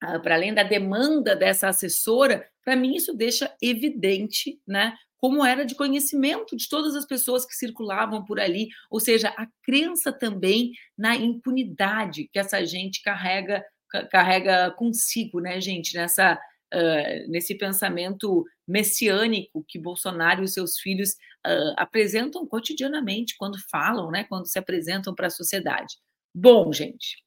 ah, 0.00 0.20
para 0.20 0.34
além 0.34 0.52
da 0.52 0.62
demanda 0.62 1.34
dessa 1.34 1.68
assessora, 1.68 2.46
para 2.62 2.76
mim 2.76 2.94
isso 2.94 3.14
deixa 3.14 3.52
evidente, 3.62 4.60
né? 4.66 4.94
Como 5.16 5.44
era 5.44 5.64
de 5.64 5.74
conhecimento 5.74 6.56
de 6.56 6.68
todas 6.68 6.94
as 6.94 7.04
pessoas 7.04 7.44
que 7.44 7.54
circulavam 7.54 8.24
por 8.24 8.38
ali, 8.38 8.68
ou 8.88 9.00
seja, 9.00 9.30
a 9.36 9.48
crença 9.64 10.12
também 10.12 10.70
na 10.96 11.16
impunidade 11.16 12.28
que 12.32 12.38
essa 12.38 12.64
gente 12.64 13.02
carrega 13.02 13.64
carrega 14.10 14.70
consigo, 14.72 15.40
né, 15.40 15.58
gente, 15.62 15.94
nessa 15.94 16.38
uh, 16.74 17.30
nesse 17.30 17.56
pensamento 17.56 18.44
messiânico 18.66 19.64
que 19.66 19.78
Bolsonaro 19.78 20.44
e 20.44 20.48
seus 20.48 20.78
filhos 20.78 21.10
uh, 21.46 21.74
apresentam 21.76 22.46
cotidianamente 22.46 23.36
quando 23.38 23.58
falam, 23.70 24.10
né, 24.10 24.24
quando 24.24 24.46
se 24.46 24.58
apresentam 24.58 25.14
para 25.14 25.28
a 25.28 25.30
sociedade. 25.30 25.96
Bom, 26.34 26.72
gente, 26.72 27.22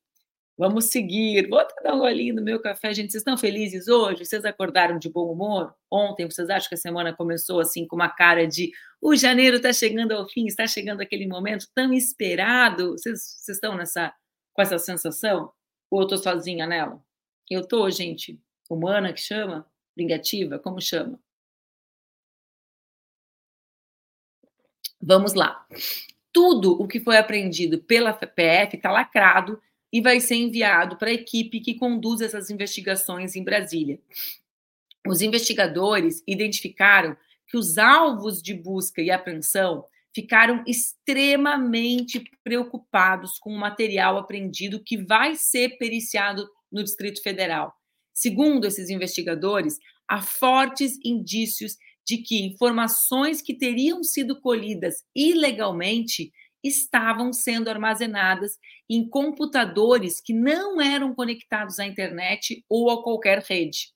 vamos 0.58 0.86
seguir. 0.86 1.50
Vou 1.50 1.60
até 1.60 1.74
dar 1.84 1.96
um 1.96 2.00
golinho 2.00 2.36
no 2.36 2.42
meu 2.42 2.62
café, 2.62 2.94
gente. 2.94 3.12
Vocês 3.12 3.22
estão 3.22 3.38
felizes 3.38 3.88
hoje? 3.88 4.24
Vocês 4.24 4.46
acordaram 4.46 5.00
de 5.00 5.10
bom 5.10 5.32
humor? 5.32 5.74
Ontem, 5.90 6.30
vocês 6.30 6.50
acham 6.50 6.70
que 6.70 6.76
a 6.76 6.78
semana 6.78 7.14
começou 7.14 7.60
assim 7.60 7.88
com 7.88 7.96
uma 7.96 8.10
cara 8.10 8.48
de 8.48 8.72
o 9.02 9.16
janeiro 9.16 9.58
está 9.58 9.74
chegando 9.74 10.12
ao 10.12 10.30
fim, 10.30 10.46
está 10.46 10.68
chegando 10.68 11.02
aquele 11.02 11.28
momento 11.28 11.68
tão 11.74 11.92
esperado? 11.92 12.92
Vocês, 12.92 13.20
vocês 13.20 13.58
estão 13.58 13.76
nessa, 13.76 14.14
com 14.54 14.62
essa 14.62 14.78
sensação? 14.78 15.52
Ou 15.90 16.02
eu 16.02 16.04
estou 16.04 16.18
sozinha 16.20 16.68
nela? 16.68 17.02
Eu 17.50 17.62
estou, 17.62 17.90
gente, 17.90 18.40
humana 18.76 19.14
que 19.14 19.20
chama? 19.20 19.66
Vingativa? 19.96 20.60
Como 20.60 20.82
chama? 20.82 21.20
Vamos 25.02 25.34
lá. 25.34 25.66
Tudo 26.32 26.82
o 26.82 26.88
que 26.88 27.00
foi 27.00 27.18
aprendido 27.18 27.82
pela 27.82 28.14
PF 28.14 28.78
está 28.78 28.92
lacrado 28.92 29.62
e 29.92 30.00
vai 30.00 30.22
ser 30.22 30.36
enviado 30.36 30.98
para 30.98 31.10
a 31.10 31.14
equipe 31.14 31.60
que 31.60 31.76
conduz 31.76 32.22
essas 32.22 32.50
investigações 32.50 33.36
em 33.36 33.44
Brasília. 33.44 34.00
Os 35.06 35.22
investigadores 35.22 36.24
identificaram 36.28 37.18
que 37.48 37.58
os 37.58 37.78
alvos 37.78 38.42
de 38.42 38.54
busca 38.54 39.02
e 39.02 39.12
apreensão 39.12 39.86
ficaram 40.14 40.64
extremamente 40.68 42.24
preocupados 42.44 43.40
com 43.40 43.54
o 43.54 43.60
material 43.60 44.18
apreendido 44.18 44.84
que 44.84 44.98
vai 44.98 45.36
ser 45.36 45.78
periciado 45.78 46.48
no 46.72 46.84
Distrito 46.84 47.22
Federal. 47.22 47.76
Segundo 48.14 48.66
esses 48.66 48.90
investigadores, 48.90 49.78
há 50.08 50.22
fortes 50.22 50.98
indícios 51.04 51.78
de 52.06 52.18
que 52.18 52.44
informações 52.44 53.42
que 53.42 53.54
teriam 53.54 54.04
sido 54.04 54.40
colhidas 54.42 55.04
ilegalmente 55.16 56.32
estavam 56.64 57.34
sendo 57.34 57.70
armazenadas 57.70 58.58
em 58.90 59.08
computadores 59.08 60.22
que 60.22 60.34
não 60.34 60.80
eram 60.80 61.16
conectados 61.16 61.80
à 61.80 61.86
internet 61.86 62.64
ou 62.70 62.92
a 62.92 63.04
qualquer 63.04 63.40
rede. 63.40 63.94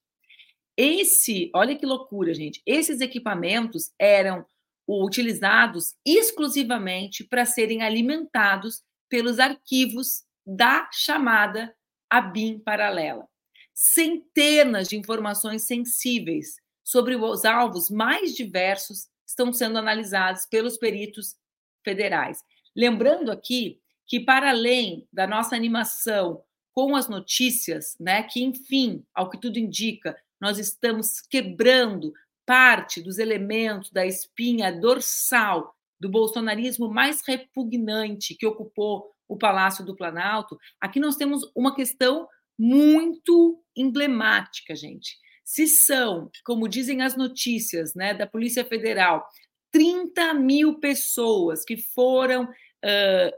Esse, 0.78 1.50
olha 1.54 1.76
que 1.76 1.86
loucura, 1.86 2.34
gente. 2.34 2.62
Esses 2.66 3.02
equipamentos 3.02 3.92
eram 4.00 4.46
utilizados 4.88 5.96
exclusivamente 6.06 7.24
para 7.24 7.46
serem 7.46 7.82
alimentados 7.82 8.84
pelos 9.10 9.40
arquivos 9.40 10.24
da 10.46 10.90
chamada 10.92 11.74
ABIN 12.10 12.60
paralela. 12.60 13.28
Centenas 13.76 14.88
de 14.88 14.96
informações 14.96 15.64
sensíveis 15.64 16.56
sobre 16.82 17.18
os 17.18 17.44
alvos 17.44 17.90
mais 17.90 18.34
diversos 18.34 19.10
estão 19.28 19.52
sendo 19.52 19.78
analisados 19.78 20.46
pelos 20.46 20.78
peritos 20.78 21.36
federais. 21.84 22.42
Lembrando 22.74 23.30
aqui 23.32 23.82
que, 24.08 24.22
para 24.22 24.52
além 24.52 25.06
da 25.12 25.28
nossa 25.28 25.58
animação 25.58 26.42
com 26.72 26.96
as 26.96 27.10
notícias, 27.10 27.98
né, 28.00 28.24
que, 28.24 28.42
enfim, 28.42 29.04
ao 29.14 29.30
que 29.30 29.38
tudo 29.38 29.60
indica, 29.60 30.18
nós 30.40 30.58
estamos 30.58 31.20
quebrando 31.20 32.14
parte 32.46 33.02
dos 33.02 33.18
elementos 33.18 33.92
da 33.92 34.06
espinha 34.06 34.72
dorsal 34.72 35.76
do 36.00 36.08
bolsonarismo 36.08 36.88
mais 36.88 37.22
repugnante 37.26 38.36
que 38.36 38.46
ocupou 38.46 39.12
o 39.28 39.38
Palácio 39.38 39.84
do 39.84 39.96
Planalto, 39.96 40.58
aqui 40.80 41.00
nós 41.00 41.16
temos 41.16 41.52
uma 41.56 41.76
questão 41.76 42.28
muito 42.58 43.64
emblemática, 43.76 44.76
gente. 44.76 45.18
Se 45.44 45.68
são, 45.68 46.30
como 46.44 46.68
dizem 46.68 47.02
as 47.02 47.16
notícias 47.16 47.94
né, 47.94 48.14
da 48.14 48.26
Polícia 48.26 48.66
Federal, 48.66 49.26
30 49.72 50.34
mil 50.34 50.80
pessoas 50.80 51.64
que 51.64 51.78
foram 51.78 52.46
uh, 52.46 53.32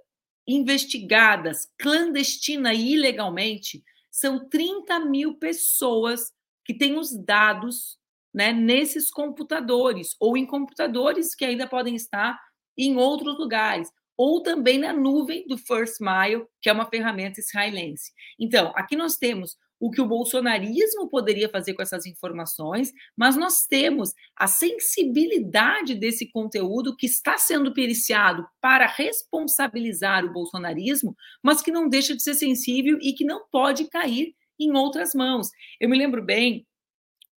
investigadas 0.47 1.67
clandestina 1.77 2.73
e 2.73 2.93
ilegalmente, 2.93 3.83
são 4.11 4.47
30 4.47 4.99
mil 5.01 5.35
pessoas 5.37 6.31
que 6.63 6.73
têm 6.73 6.97
os 6.97 7.11
dados 7.13 7.97
né, 8.33 8.53
nesses 8.53 9.09
computadores, 9.09 10.15
ou 10.19 10.37
em 10.37 10.45
computadores 10.45 11.33
que 11.33 11.43
ainda 11.43 11.67
podem 11.67 11.95
estar 11.95 12.39
em 12.77 12.95
outros 12.97 13.37
lugares 13.39 13.89
ou 14.17 14.41
também 14.41 14.79
na 14.79 14.91
nuvem 14.91 15.45
do 15.47 15.57
First 15.57 16.01
Mile, 16.01 16.45
que 16.61 16.69
é 16.69 16.73
uma 16.73 16.89
ferramenta 16.89 17.39
israelense. 17.39 18.11
Então, 18.39 18.73
aqui 18.75 18.95
nós 18.95 19.15
temos 19.15 19.55
o 19.79 19.91
que 19.91 20.01
o 20.01 20.07
bolsonarismo 20.07 21.07
poderia 21.07 21.47
fazer 21.49 21.73
com 21.73 21.81
essas 21.81 22.05
informações, 22.05 22.91
mas 23.15 23.35
nós 23.35 23.65
temos 23.67 24.11
a 24.35 24.47
sensibilidade 24.47 25.93
desse 25.93 26.29
conteúdo 26.31 26.95
que 26.95 27.05
está 27.05 27.37
sendo 27.37 27.73
periciado 27.73 28.45
para 28.59 28.87
responsabilizar 28.87 30.25
o 30.25 30.33
bolsonarismo, 30.33 31.15
mas 31.43 31.61
que 31.61 31.71
não 31.71 31.87
deixa 31.87 32.15
de 32.15 32.23
ser 32.23 32.33
sensível 32.33 32.97
e 33.01 33.13
que 33.13 33.23
não 33.23 33.45
pode 33.51 33.87
cair 33.87 34.33
em 34.59 34.75
outras 34.75 35.13
mãos. 35.13 35.49
Eu 35.79 35.89
me 35.89 35.97
lembro 35.97 36.23
bem 36.23 36.65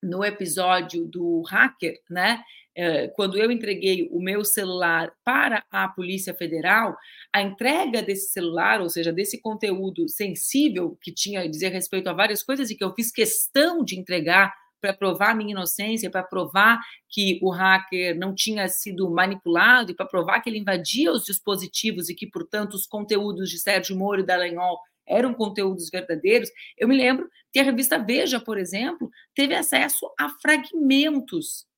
no 0.03 0.25
episódio 0.25 1.07
do 1.07 1.43
hacker, 1.43 2.01
né? 2.09 2.43
Eh, 2.83 3.09
quando 3.09 3.37
eu 3.37 3.51
entreguei 3.51 4.09
o 4.11 4.19
meu 4.23 4.43
celular 4.43 5.13
para 5.23 5.63
a 5.71 5.87
Polícia 5.87 6.33
Federal, 6.33 6.97
a 7.31 7.43
entrega 7.43 8.03
desse 8.03 8.33
celular, 8.33 8.81
ou 8.81 8.89
seja, 8.89 9.13
desse 9.13 9.39
conteúdo 9.39 10.09
sensível 10.09 10.97
que 11.03 11.13
tinha 11.13 11.41
a 11.43 11.47
dizer 11.47 11.69
respeito 11.73 12.09
a 12.09 12.15
várias 12.15 12.43
coisas 12.43 12.71
e 12.71 12.75
que 12.75 12.83
eu 12.83 12.95
fiz 12.95 13.13
questão 13.13 13.85
de 13.85 14.01
entregar 14.01 14.55
para 14.81 14.95
provar 14.95 15.37
minha 15.37 15.51
inocência, 15.51 16.11
para 16.11 16.23
provar 16.23 16.81
que 17.07 17.39
o 17.43 17.51
hacker 17.51 18.19
não 18.19 18.35
tinha 18.35 18.67
sido 18.67 19.11
manipulado 19.11 19.91
e 19.91 19.95
para 19.95 20.07
provar 20.07 20.41
que 20.41 20.49
ele 20.49 20.59
invadia 20.59 21.13
os 21.13 21.27
dispositivos 21.27 22.09
e 22.09 22.15
que, 22.15 22.27
portanto, 22.27 22.73
os 22.73 22.87
conteúdos 22.87 23.51
de 23.51 23.59
Sérgio 23.59 23.95
Moro 23.95 24.23
e 24.23 24.25
Dallagnol 24.25 24.79
eram 25.07 25.35
conteúdos 25.35 25.91
verdadeiros. 25.91 26.49
Eu 26.79 26.89
me 26.89 26.97
lembro 26.97 27.29
que 27.53 27.59
a 27.59 27.63
revista 27.63 27.99
Veja, 27.99 28.41
por 28.41 28.57
exemplo, 28.57 29.11
teve 29.35 29.55
acesso 29.55 30.11
a 30.19 30.31
fragmentos 30.41 31.69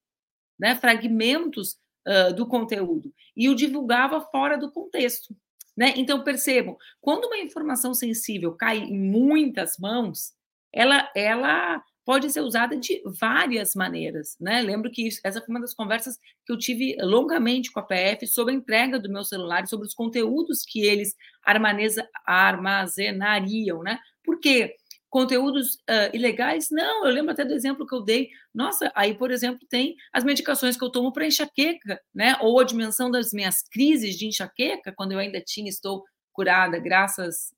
né, 0.62 0.76
fragmentos 0.76 1.76
uh, 2.06 2.32
do 2.32 2.46
conteúdo 2.46 3.12
e 3.36 3.48
o 3.48 3.54
divulgava 3.56 4.20
fora 4.20 4.56
do 4.56 4.70
contexto. 4.70 5.34
Né? 5.76 5.92
Então, 5.96 6.22
percebam, 6.22 6.76
quando 7.00 7.24
uma 7.24 7.38
informação 7.38 7.92
sensível 7.92 8.52
cai 8.52 8.78
em 8.78 8.96
muitas 8.96 9.76
mãos, 9.76 10.32
ela, 10.72 11.10
ela 11.16 11.82
pode 12.04 12.30
ser 12.30 12.42
usada 12.42 12.76
de 12.76 13.02
várias 13.18 13.74
maneiras. 13.74 14.36
Né? 14.40 14.62
Lembro 14.62 14.88
que 14.88 15.08
isso, 15.08 15.20
essa 15.24 15.40
foi 15.40 15.48
uma 15.52 15.60
das 15.60 15.74
conversas 15.74 16.16
que 16.46 16.52
eu 16.52 16.58
tive 16.58 16.96
longamente 17.00 17.72
com 17.72 17.80
a 17.80 17.82
PF 17.82 18.28
sobre 18.28 18.54
a 18.54 18.56
entrega 18.56 19.00
do 19.00 19.10
meu 19.10 19.24
celular, 19.24 19.66
sobre 19.66 19.88
os 19.88 19.94
conteúdos 19.94 20.62
que 20.64 20.84
eles 20.84 21.16
armazenariam. 22.24 23.82
Né? 23.82 23.98
Por 24.22 24.38
quê? 24.38 24.76
Conteúdos 25.12 25.74
uh, 25.74 26.08
ilegais? 26.14 26.68
Não, 26.70 27.04
eu 27.04 27.12
lembro 27.12 27.32
até 27.32 27.44
do 27.44 27.52
exemplo 27.52 27.86
que 27.86 27.94
eu 27.94 28.00
dei. 28.00 28.30
Nossa, 28.52 28.90
aí, 28.94 29.14
por 29.14 29.30
exemplo, 29.30 29.60
tem 29.68 29.94
as 30.10 30.24
medicações 30.24 30.74
que 30.74 30.82
eu 30.82 30.90
tomo 30.90 31.12
para 31.12 31.26
enxaqueca, 31.26 32.00
né? 32.14 32.34
Ou 32.40 32.58
a 32.58 32.64
dimensão 32.64 33.10
das 33.10 33.30
minhas 33.30 33.62
crises 33.62 34.16
de 34.16 34.26
enxaqueca, 34.26 34.90
quando 34.96 35.12
eu 35.12 35.18
ainda 35.18 35.38
tinha, 35.38 35.68
estou 35.68 36.02
curada, 36.32 36.78
graças 36.78 37.54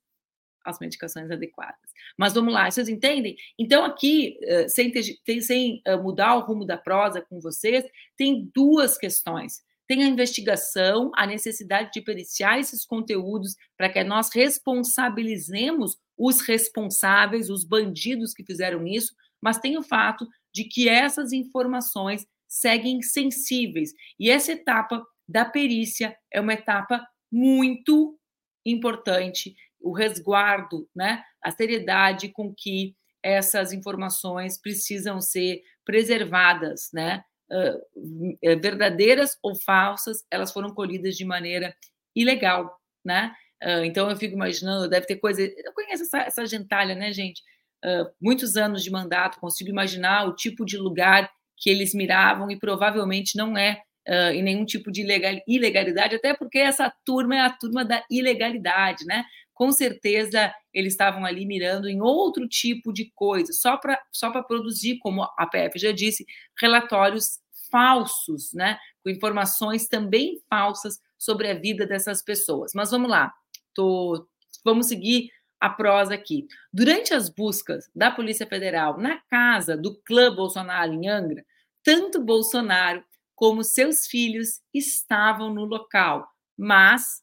às 0.65 0.79
medicações 0.79 1.31
adequadas. 1.31 1.79
Mas 2.17 2.33
vamos 2.33 2.53
lá, 2.53 2.69
vocês 2.69 2.89
entendem? 2.89 3.37
Então, 3.57 3.85
aqui, 3.85 4.37
uh, 4.43 4.67
sem, 4.67 4.91
ter, 4.91 5.41
sem 5.41 5.81
uh, 5.87 5.97
mudar 6.03 6.35
o 6.35 6.41
rumo 6.41 6.65
da 6.65 6.77
prosa 6.77 7.21
com 7.21 7.39
vocês, 7.39 7.85
tem 8.17 8.51
duas 8.53 8.97
questões 8.97 9.63
tem 9.87 10.03
a 10.03 10.07
investigação, 10.07 11.11
a 11.15 11.25
necessidade 11.25 11.91
de 11.91 12.01
periciar 12.01 12.59
esses 12.59 12.85
conteúdos 12.85 13.55
para 13.77 13.89
que 13.89 14.03
nós 14.03 14.29
responsabilizemos 14.33 15.97
os 16.17 16.41
responsáveis, 16.41 17.49
os 17.49 17.63
bandidos 17.63 18.33
que 18.33 18.43
fizeram 18.43 18.87
isso, 18.87 19.13
mas 19.41 19.59
tem 19.59 19.77
o 19.77 19.83
fato 19.83 20.27
de 20.53 20.63
que 20.63 20.87
essas 20.87 21.33
informações 21.33 22.25
seguem 22.47 23.01
sensíveis. 23.01 23.91
E 24.19 24.29
essa 24.29 24.53
etapa 24.53 25.05
da 25.27 25.43
perícia 25.43 26.15
é 26.31 26.39
uma 26.39 26.53
etapa 26.53 27.05
muito 27.31 28.17
importante, 28.65 29.55
o 29.79 29.93
resguardo, 29.93 30.89
né, 30.95 31.23
a 31.43 31.51
seriedade 31.51 32.29
com 32.29 32.53
que 32.55 32.95
essas 33.21 33.73
informações 33.73 34.59
precisam 34.59 35.19
ser 35.19 35.61
preservadas, 35.83 36.89
né? 36.93 37.23
Uh, 37.51 38.59
verdadeiras 38.61 39.37
ou 39.41 39.55
falsas, 39.55 40.23
elas 40.31 40.51
foram 40.51 40.73
colhidas 40.73 41.15
de 41.15 41.25
maneira 41.25 41.75
ilegal, 42.15 42.79
né? 43.03 43.33
Uh, 43.63 43.83
então 43.83 44.09
eu 44.09 44.15
fico 44.15 44.35
imaginando, 44.35 44.89
deve 44.89 45.05
ter 45.05 45.15
coisa. 45.17 45.41
Eu 45.41 45.73
conheço 45.73 46.03
essa, 46.03 46.19
essa 46.19 46.45
gentalha, 46.45 46.95
né, 46.95 47.11
gente? 47.11 47.41
Uh, 47.83 48.09
muitos 48.21 48.57
anos 48.57 48.83
de 48.83 48.91
mandato, 48.91 49.39
consigo 49.39 49.69
imaginar 49.69 50.27
o 50.27 50.35
tipo 50.35 50.65
de 50.65 50.77
lugar 50.77 51.29
que 51.57 51.69
eles 51.69 51.93
miravam 51.93 52.49
e 52.51 52.59
provavelmente 52.59 53.37
não 53.37 53.57
é 53.57 53.81
uh, 54.07 54.31
em 54.33 54.43
nenhum 54.43 54.65
tipo 54.65 54.91
de 54.91 55.01
ilegal, 55.01 55.35
ilegalidade, 55.47 56.15
até 56.15 56.33
porque 56.33 56.59
essa 56.59 56.91
turma 57.05 57.35
é 57.35 57.39
a 57.41 57.49
turma 57.49 57.85
da 57.85 58.03
ilegalidade, 58.09 59.05
né? 59.05 59.23
Com 59.55 59.71
certeza 59.71 60.53
eles 60.73 60.93
estavam 60.93 61.25
ali 61.25 61.45
mirando 61.45 61.89
em 61.89 62.01
outro 62.01 62.47
tipo 62.47 62.93
de 62.93 63.11
coisa, 63.15 63.51
só 63.53 63.77
para 63.77 63.99
só 64.11 64.29
produzir, 64.43 64.99
como 64.99 65.23
a 65.23 65.47
PF 65.47 65.79
já 65.79 65.91
disse, 65.91 66.25
relatórios 66.61 67.39
falsos, 67.71 68.53
né? 68.53 68.77
Com 69.03 69.09
informações 69.09 69.87
também 69.87 70.39
falsas 70.49 70.99
sobre 71.17 71.49
a 71.49 71.53
vida 71.55 71.87
dessas 71.87 72.21
pessoas. 72.21 72.73
Mas 72.75 72.91
vamos 72.91 73.09
lá, 73.09 73.33
tô, 73.73 74.27
vamos 74.63 74.87
seguir 74.87 75.29
a 75.59 75.69
prosa 75.69 76.13
aqui. 76.13 76.45
Durante 76.71 77.13
as 77.13 77.29
buscas 77.29 77.89
da 77.95 78.11
Polícia 78.11 78.45
Federal 78.45 78.97
na 78.99 79.19
casa 79.29 79.75
do 79.75 79.99
clã 80.03 80.35
Bolsonaro 80.35 80.93
em 80.93 81.07
Angra, 81.07 81.45
tanto 81.83 82.21
Bolsonaro 82.21 83.03
como 83.35 83.63
seus 83.63 84.05
filhos 84.07 84.61
estavam 84.73 85.53
no 85.53 85.65
local, 85.65 86.27
mas 86.57 87.21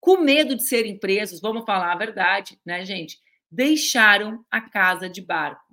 com 0.00 0.18
medo 0.18 0.56
de 0.56 0.62
serem 0.62 0.98
presos, 0.98 1.40
vamos 1.40 1.64
falar 1.64 1.92
a 1.92 1.98
verdade, 1.98 2.58
né, 2.64 2.84
gente? 2.84 3.18
Deixaram 3.50 4.44
a 4.50 4.60
casa 4.60 5.08
de 5.08 5.22
barco. 5.22 5.64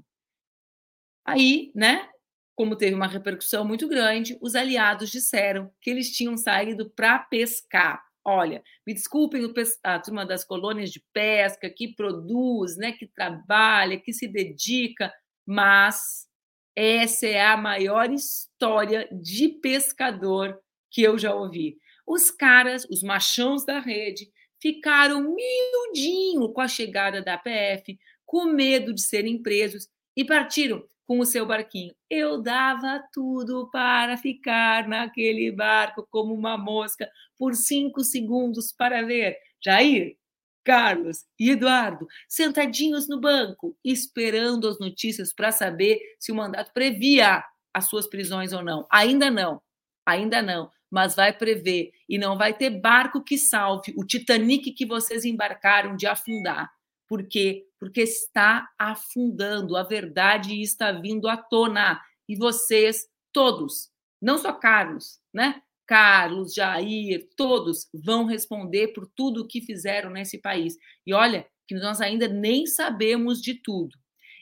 Aí, 1.26 1.72
né, 1.76 2.08
como 2.56 2.76
teve 2.76 2.96
uma 2.96 3.08
repercussão 3.08 3.66
muito 3.66 3.88
grande, 3.88 4.38
os 4.42 4.56
aliados 4.56 5.10
disseram 5.10 5.72
que 5.82 5.90
eles 5.90 6.12
tinham 6.12 6.38
saído 6.38 6.90
para 6.90 7.20
pescar. 7.20 8.02
Olha, 8.24 8.64
me 8.88 8.94
desculpem 8.94 9.42
a 9.84 10.00
turma 10.00 10.26
das 10.26 10.44
colônias 10.44 10.90
de 10.90 11.04
pesca 11.14 11.70
que 11.70 11.94
produz, 11.96 12.78
né, 12.78 12.92
que 12.94 13.06
trabalha, 13.06 14.00
que 14.00 14.14
se 14.14 14.28
dedica, 14.28 15.14
mas 15.46 16.26
essa 16.76 17.28
é 17.28 17.46
a 17.46 17.58
maior 17.58 18.12
história 18.12 19.08
de 19.12 19.50
pescador 19.50 20.60
que 20.90 21.02
eu 21.04 21.18
já 21.18 21.36
ouvi. 21.36 21.78
Os 22.06 22.30
caras, 22.30 22.86
os 22.90 23.02
machões 23.02 23.66
da 23.66 23.80
rede, 23.80 24.32
ficaram 24.62 25.36
miudinho 25.36 26.50
com 26.50 26.62
a 26.62 26.68
chegada 26.68 27.22
da 27.22 27.38
PF, 27.38 27.98
com 28.26 28.46
medo 28.46 28.94
de 28.94 29.02
serem 29.02 29.42
presos 29.42 29.88
e 30.16 30.24
partiram 30.24 30.84
com 31.08 31.20
o 31.20 31.26
seu 31.26 31.46
barquinho. 31.46 31.94
Eu 32.10 32.42
dava 32.42 33.04
tudo 33.14 33.70
para 33.72 34.18
ficar 34.18 34.88
naquele 34.88 35.52
barco 35.52 36.08
como 36.10 36.34
uma 36.34 36.58
mosca 36.58 37.10
por 37.38 37.54
cinco 37.54 38.04
segundos 38.04 38.72
para 38.72 39.04
ver 39.04 39.38
Jair, 39.64 40.18
Carlos 40.64 41.26
e 41.40 41.52
Eduardo 41.52 42.08
sentadinhos 42.28 43.08
no 43.08 43.22
banco, 43.22 43.78
esperando 43.84 44.68
as 44.68 44.80
notícias 44.80 45.32
para 45.32 45.52
saber 45.52 46.00
se 46.20 46.32
o 46.32 46.36
mandato 46.36 46.74
previa 46.74 47.44
as 47.72 47.86
suas 47.86 48.08
prisões 48.08 48.52
ou 48.52 48.64
não. 48.64 48.88
Ainda 48.90 49.30
não, 49.30 49.62
ainda 50.06 50.42
não, 50.42 50.72
mas 50.96 51.14
vai 51.14 51.38
prever 51.38 51.92
e 52.08 52.18
não 52.18 52.38
vai 52.38 52.54
ter 52.54 52.70
barco 52.70 53.22
que 53.22 53.38
salve 53.38 53.94
o 53.98 54.06
Titanic 54.06 54.72
que 54.72 54.86
vocês 54.86 55.26
embarcaram 55.26 55.94
de 55.94 56.08
afundar. 56.08 56.72
Por 57.06 57.28
quê? 57.28 57.66
Porque 57.78 58.04
está 58.04 58.66
afundando, 58.80 59.76
a 59.76 59.84
verdade 59.84 60.62
está 60.62 60.94
vindo 60.94 61.28
à 61.28 61.36
tona. 61.36 62.02
E 62.30 62.38
vocês, 62.38 63.10
todos, 63.34 63.90
não 64.22 64.38
só 64.38 64.54
Carlos, 64.54 65.20
né? 65.34 65.62
Carlos, 65.86 66.54
Jair, 66.54 67.28
todos 67.36 67.90
vão 67.94 68.24
responder 68.24 68.94
por 68.94 69.06
tudo 69.06 69.42
o 69.42 69.48
que 69.48 69.60
fizeram 69.60 70.10
nesse 70.10 70.38
país. 70.38 70.78
E 71.06 71.14
olha, 71.14 71.46
que 71.68 71.76
nós 71.76 72.00
ainda 72.00 72.30
nem 72.30 72.66
sabemos 72.66 73.42
de 73.42 73.56
tudo. 73.56 73.92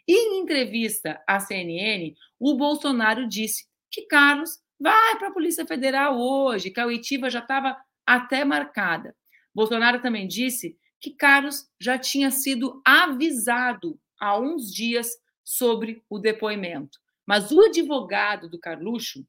E 0.07 0.13
em 0.13 0.43
entrevista 0.43 1.19
à 1.27 1.39
CNN, 1.39 2.13
o 2.39 2.55
Bolsonaro 2.55 3.27
disse 3.27 3.65
que 3.89 4.03
Carlos 4.03 4.61
vai 4.83 5.17
para 5.17 5.29
a 5.29 5.33
Polícia 5.33 5.65
Federal 5.65 6.19
hoje, 6.19 6.69
que 6.69 6.79
a 6.79 6.85
oitiva 6.85 7.29
já 7.29 7.39
estava 7.39 7.77
até 8.05 8.43
marcada. 8.43 9.15
Bolsonaro 9.55 10.01
também 10.01 10.27
disse 10.27 10.77
que 10.99 11.11
Carlos 11.11 11.69
já 11.79 11.97
tinha 11.97 12.29
sido 12.29 12.81
avisado 12.83 13.97
há 14.19 14.37
uns 14.37 14.73
dias 14.73 15.09
sobre 15.41 16.03
o 16.09 16.19
depoimento. 16.19 16.99
Mas 17.25 17.49
o 17.49 17.61
advogado 17.61 18.49
do 18.49 18.59
Carluxo 18.59 19.25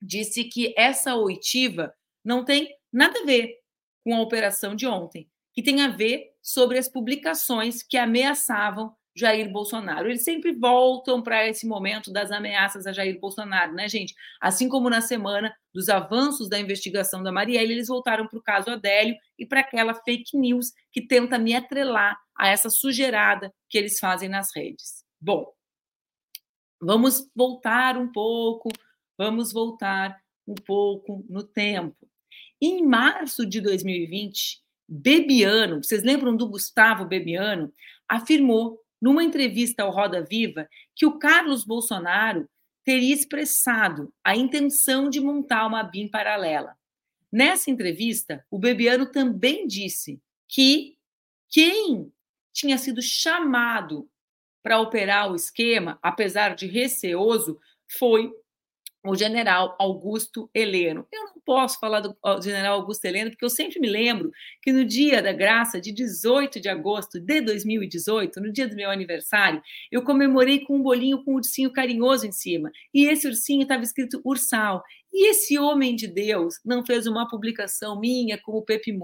disse 0.00 0.44
que 0.44 0.72
essa 0.76 1.16
oitiva 1.16 1.92
não 2.24 2.44
tem 2.44 2.72
nada 2.92 3.18
a 3.18 3.24
ver 3.24 3.58
com 4.04 4.14
a 4.14 4.20
operação 4.20 4.76
de 4.76 4.86
ontem, 4.86 5.28
que 5.52 5.62
tem 5.62 5.82
a 5.82 5.88
ver 5.88 6.32
sobre 6.40 6.78
as 6.78 6.88
publicações 6.88 7.82
que 7.82 7.96
ameaçavam 7.96 8.94
Jair 9.16 9.50
Bolsonaro. 9.50 10.08
Eles 10.08 10.24
sempre 10.24 10.52
voltam 10.52 11.22
para 11.22 11.46
esse 11.46 11.66
momento 11.66 12.12
das 12.12 12.32
ameaças 12.32 12.86
a 12.86 12.92
Jair 12.92 13.18
Bolsonaro, 13.20 13.72
né, 13.72 13.88
gente? 13.88 14.14
Assim 14.40 14.68
como 14.68 14.90
na 14.90 15.00
semana 15.00 15.54
dos 15.72 15.88
avanços 15.88 16.48
da 16.48 16.58
investigação 16.58 17.22
da 17.22 17.30
Marielle, 17.30 17.72
eles 17.72 17.88
voltaram 17.88 18.26
para 18.26 18.38
o 18.38 18.42
caso 18.42 18.70
Adélio 18.70 19.16
e 19.38 19.46
para 19.46 19.60
aquela 19.60 19.94
fake 19.94 20.36
news 20.36 20.72
que 20.90 21.06
tenta 21.06 21.38
me 21.38 21.54
atrelar 21.54 22.18
a 22.36 22.48
essa 22.48 22.68
sujeirada 22.68 23.54
que 23.68 23.78
eles 23.78 23.98
fazem 23.98 24.28
nas 24.28 24.54
redes. 24.54 25.04
Bom, 25.20 25.46
vamos 26.80 27.30
voltar 27.34 27.96
um 27.96 28.10
pouco, 28.10 28.68
vamos 29.16 29.52
voltar 29.52 30.18
um 30.46 30.54
pouco 30.54 31.24
no 31.28 31.44
tempo. 31.44 31.96
Em 32.60 32.84
março 32.84 33.46
de 33.46 33.60
2020, 33.60 34.62
Bebiano, 34.88 35.82
vocês 35.82 36.02
lembram 36.02 36.36
do 36.36 36.48
Gustavo 36.48 37.06
Bebiano, 37.06 37.72
afirmou 38.08 38.83
numa 39.04 39.22
entrevista 39.22 39.82
ao 39.82 39.90
Roda 39.90 40.22
Viva, 40.22 40.66
que 40.96 41.04
o 41.04 41.18
Carlos 41.18 41.62
Bolsonaro 41.62 42.48
teria 42.82 43.12
expressado 43.12 44.10
a 44.24 44.34
intenção 44.34 45.10
de 45.10 45.20
montar 45.20 45.66
uma 45.66 45.82
BIM 45.82 46.08
paralela. 46.08 46.74
Nessa 47.30 47.70
entrevista, 47.70 48.42
o 48.50 48.58
Bebiano 48.58 49.04
também 49.04 49.66
disse 49.66 50.22
que 50.48 50.96
quem 51.50 52.10
tinha 52.50 52.78
sido 52.78 53.02
chamado 53.02 54.08
para 54.62 54.80
operar 54.80 55.30
o 55.30 55.36
esquema, 55.36 55.98
apesar 56.00 56.54
de 56.54 56.66
receoso, 56.66 57.60
foi 57.86 58.32
o 59.04 59.14
general 59.14 59.76
Augusto 59.78 60.48
Heleno. 60.54 61.06
Eu 61.12 61.24
não 61.24 61.34
posso 61.44 61.78
falar 61.78 62.00
do 62.00 62.16
general 62.42 62.80
Augusto 62.80 63.04
Heleno, 63.04 63.30
porque 63.30 63.44
eu 63.44 63.50
sempre 63.50 63.78
me 63.78 63.88
lembro 63.88 64.30
que 64.62 64.72
no 64.72 64.84
dia 64.84 65.22
da 65.22 65.32
graça, 65.32 65.78
de 65.80 65.92
18 65.92 66.58
de 66.58 66.68
agosto 66.70 67.20
de 67.20 67.40
2018, 67.42 68.40
no 68.40 68.50
dia 68.50 68.66
do 68.66 68.74
meu 68.74 68.90
aniversário, 68.90 69.62
eu 69.92 70.02
comemorei 70.02 70.60
com 70.60 70.76
um 70.76 70.82
bolinho 70.82 71.22
com 71.22 71.32
um 71.32 71.36
ursinho 71.36 71.70
carinhoso 71.70 72.26
em 72.26 72.32
cima. 72.32 72.70
E 72.94 73.06
esse 73.06 73.26
ursinho 73.26 73.62
estava 73.62 73.82
escrito 73.82 74.22
Ursal. 74.24 74.82
E 75.12 75.30
esse 75.30 75.56
homem 75.58 75.94
de 75.94 76.08
Deus 76.08 76.54
não 76.64 76.84
fez 76.84 77.06
uma 77.06 77.28
publicação 77.28 78.00
minha 78.00 78.36
com 78.36 78.52
o 78.52 78.62
Pepe 78.62 78.98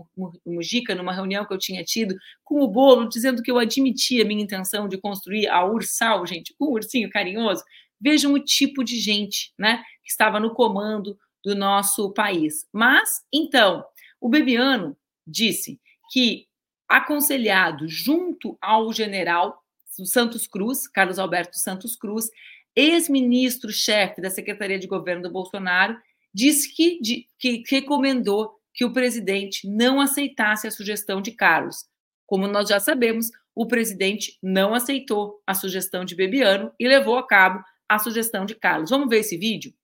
Mujica, 0.45 0.93
numa 0.93 1.13
reunião 1.13 1.47
que 1.47 1.55
eu 1.55 1.59
tinha 1.59 1.85
tido, 1.85 2.17
com 2.43 2.61
o 2.63 2.69
bolo, 2.69 3.09
dizendo 3.09 3.43
que 3.43 3.51
eu 3.51 3.59
admitia 3.59 4.25
a 4.25 4.27
minha 4.27 4.43
intenção 4.43 4.89
de 4.89 4.99
construir 4.99 5.47
a 5.47 5.65
Ursal, 5.65 6.27
gente, 6.27 6.53
com 6.59 6.67
um 6.67 6.73
ursinho 6.73 7.09
carinhoso. 7.11 7.63
Vejam 8.01 8.33
o 8.33 8.41
tipo 8.41 8.83
de 8.83 8.99
gente 8.99 9.53
né, 9.59 9.83
que 10.03 10.11
estava 10.11 10.41
no 10.41 10.55
comando 10.55 11.19
do 11.45 11.55
nosso 11.55 12.13
país. 12.13 12.67
Mas, 12.73 13.23
então, 13.33 13.85
o 14.21 14.29
Bebiano 14.29 14.97
disse 15.27 15.81
que, 16.13 16.47
aconselhado 16.89 17.89
junto 17.89 18.59
ao 18.61 18.93
general 18.93 19.63
Santos 20.05 20.47
Cruz, 20.47 20.89
Carlos 20.89 21.19
Alberto 21.19 21.59
Santos 21.59 21.97
Cruz, 21.97 22.31
ex-ministro-chefe 22.75 24.21
da 24.21 24.31
Secretaria 24.31 24.79
de 24.79 24.87
Governo 24.87 25.23
do 25.23 25.31
Bolsonaro, 25.31 25.99
disse 26.33 26.75
que, 26.75 27.01
de, 27.01 27.29
que 27.39 27.63
recomendou 27.69 28.59
que 28.73 28.85
o 28.85 28.93
presidente 28.93 29.69
não 29.69 30.01
aceitasse 30.01 30.67
a 30.67 30.71
sugestão 30.71 31.21
de 31.21 31.33
Carlos. 31.33 31.85
Como 32.27 32.47
nós 32.47 32.69
já 32.69 32.79
sabemos, 32.79 33.31
o 33.55 33.67
presidente 33.67 34.39
não 34.43 34.73
aceitou 34.73 35.43
a 35.47 35.55
sugestão 35.55 36.05
de 36.05 36.15
Bebiano 36.15 36.73
e 36.79 36.87
levou 36.87 37.19
a 37.19 37.27
cabo 37.27 37.63
a 37.91 37.99
sugestão 37.99 38.47
de 38.47 38.55
Carlos. 38.55 38.89
Vamos 38.89 39.09
ver 39.09 39.19
esse 39.19 39.37
vídeo? 39.37 39.75